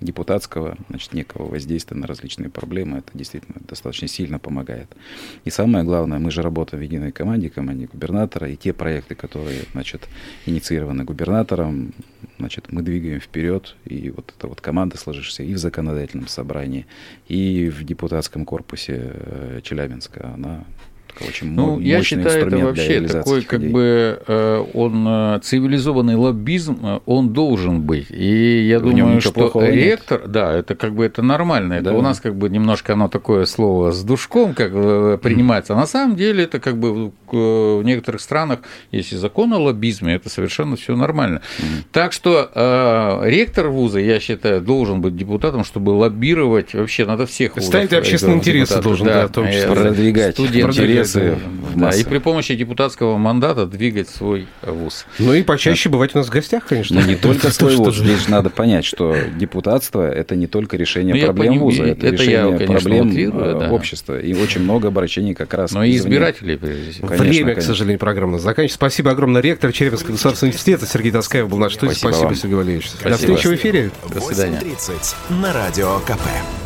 депутатского, 0.00 0.76
значит, 0.88 1.14
некого 1.14 1.48
воздействия 1.48 1.96
на 1.96 2.06
различные 2.06 2.50
проблемы, 2.50 2.98
это 2.98 3.10
действительно 3.14 3.60
достаточно 3.66 4.08
сильно 4.08 4.38
помогает. 4.38 4.88
И 5.44 5.50
самое 5.50 5.84
главное, 5.84 6.18
мы 6.18 6.30
же 6.30 6.42
работаем 6.42 6.80
в 6.80 6.84
единой 6.84 7.12
команде, 7.12 7.48
команде 7.48 7.86
губернатора, 7.86 8.48
и 8.48 8.56
те 8.56 8.72
проекты, 8.72 9.14
которые, 9.14 9.62
значит, 9.72 10.08
инициированы 10.44 11.04
губернатором, 11.04 11.94
значит, 12.38 12.70
мы 12.70 12.82
двигаем 12.82 13.20
вперед, 13.20 13.74
и 13.84 14.10
вот 14.10 14.34
эта 14.36 14.48
вот 14.48 14.60
команда, 14.60 14.98
сложившаяся 14.98 15.42
и 15.44 15.54
в 15.54 15.58
законодательном 15.58 16.28
собрании, 16.28 16.86
и 17.28 17.70
в 17.70 17.84
депутатском 17.84 18.44
корпусе 18.44 19.12
э, 19.14 19.60
Челябинска, 19.62 20.32
она 20.34 20.64
очень 21.20 21.52
ну, 21.52 21.78
я 21.80 22.02
считаю, 22.02 22.46
это 22.46 22.58
вообще 22.58 23.00
такой, 23.00 23.42
как 23.42 23.60
идей. 23.60 23.70
бы, 23.70 24.22
э, 24.26 24.64
он 24.74 25.06
э, 25.08 25.40
цивилизованный 25.42 26.16
лоббизм, 26.16 26.78
э, 26.82 27.00
он 27.06 27.30
должен 27.32 27.82
быть. 27.82 28.06
И 28.10 28.66
я 28.66 28.78
В 28.78 28.82
думаю, 28.82 29.20
что 29.20 29.52
ректор, 29.60 30.20
нет. 30.22 30.30
да, 30.30 30.52
это 30.54 30.74
как 30.74 30.94
бы 30.94 31.04
это 31.04 31.22
нормально. 31.22 31.80
Да. 31.80 31.90
Это 31.90 31.98
у 31.98 32.02
нас 32.02 32.20
как 32.20 32.34
бы 32.36 32.48
немножко 32.48 32.94
оно 32.94 33.08
такое 33.08 33.46
слово 33.46 33.92
с 33.92 34.02
душком 34.02 34.54
как 34.54 34.72
принимается. 35.20 35.74
А 35.74 35.76
на 35.76 35.86
самом 35.86 36.16
деле 36.16 36.44
это 36.44 36.60
как 36.60 36.78
бы 36.78 37.12
в 37.32 37.82
некоторых 37.82 38.20
странах 38.20 38.60
есть 38.90 39.12
и 39.12 39.16
закон 39.16 39.52
о 39.52 39.58
лоббизме, 39.58 40.14
это 40.14 40.28
совершенно 40.28 40.76
все 40.76 40.96
нормально. 40.96 41.42
Так 41.92 42.12
что 42.12 42.50
э, 42.54 43.30
ректор 43.30 43.68
вуза, 43.68 43.98
я 44.00 44.20
считаю, 44.20 44.60
должен 44.60 45.00
быть 45.00 45.16
депутатом, 45.16 45.64
чтобы 45.64 45.90
лоббировать 45.90 46.74
вообще 46.74 47.04
надо 47.06 47.26
всех 47.26 47.56
вузов. 47.56 47.68
Ставить 47.68 47.92
общественные 47.92 48.38
интересы 48.38 48.80
должен, 48.80 49.06
да, 49.06 49.28
да, 49.28 49.42
продвигать. 49.72 50.34
Студенты, 50.34 50.82
интересы 50.82 51.38
в 51.74 51.78
да, 51.78 51.90
и 51.90 52.04
при 52.04 52.18
помощи 52.18 52.54
депутатского 52.54 53.16
мандата 53.18 53.66
двигать 53.66 54.08
свой 54.08 54.46
вуз. 54.62 55.06
Ну 55.18 55.34
и 55.34 55.42
почаще 55.42 55.88
да. 55.88 55.94
бывать 55.94 56.14
у 56.14 56.18
нас 56.18 56.28
в 56.28 56.30
гостях, 56.30 56.66
конечно. 56.66 57.00
Но 57.00 57.06
не 57.06 57.16
только 57.16 57.50
свой 57.50 57.76
вуз. 57.76 57.96
Здесь 57.96 58.28
надо 58.28 58.50
понять, 58.50 58.84
что 58.84 59.16
депутатство– 59.36 60.08
это 60.10 60.36
не 60.36 60.46
только 60.46 60.76
решение 60.76 61.14
ну, 61.14 61.24
проблем 61.24 61.58
вуза, 61.58 61.84
это, 61.84 62.06
это 62.06 62.16
решение 62.16 62.50
я, 62.50 62.58
конечно, 62.58 62.74
проблем 62.74 63.08
утрирую, 63.08 63.58
да. 63.58 63.70
общества. 63.70 64.20
И 64.20 64.34
очень 64.34 64.62
много 64.62 64.88
обращений 64.88 65.34
как 65.34 65.54
раз 65.54 65.72
Но 65.72 65.84
и 65.84 65.96
избирателей, 65.96 66.56
прежде 66.56 66.92
всего. 66.92 67.08
Конечно, 67.18 67.32
Время, 67.38 67.54
конечно. 67.54 67.62
к 67.62 67.66
сожалению, 67.66 67.98
программа 67.98 68.38
заканчивается. 68.38 68.76
Спасибо 68.76 69.10
огромное. 69.10 69.40
Ректор 69.40 69.72
Череповского 69.72 70.12
государственного 70.12 70.50
университета 70.52 70.86
Сергей 70.86 71.12
Таскаев 71.12 71.48
был 71.48 71.58
наш 71.58 71.74
студии. 71.74 71.92
Спасибо, 71.92 72.12
Спасибо 72.12 72.34
Сергей 72.36 72.54
Валерьевич. 72.56 72.88
Спасибо. 72.90 73.10
До 73.10 73.16
встречи 73.16 73.46
в 73.46 73.54
эфире. 73.54 73.90
До 74.12 74.20
свидания. 74.20 74.60
на 75.30 75.52
Радио 75.52 75.98
КП. 76.00 76.65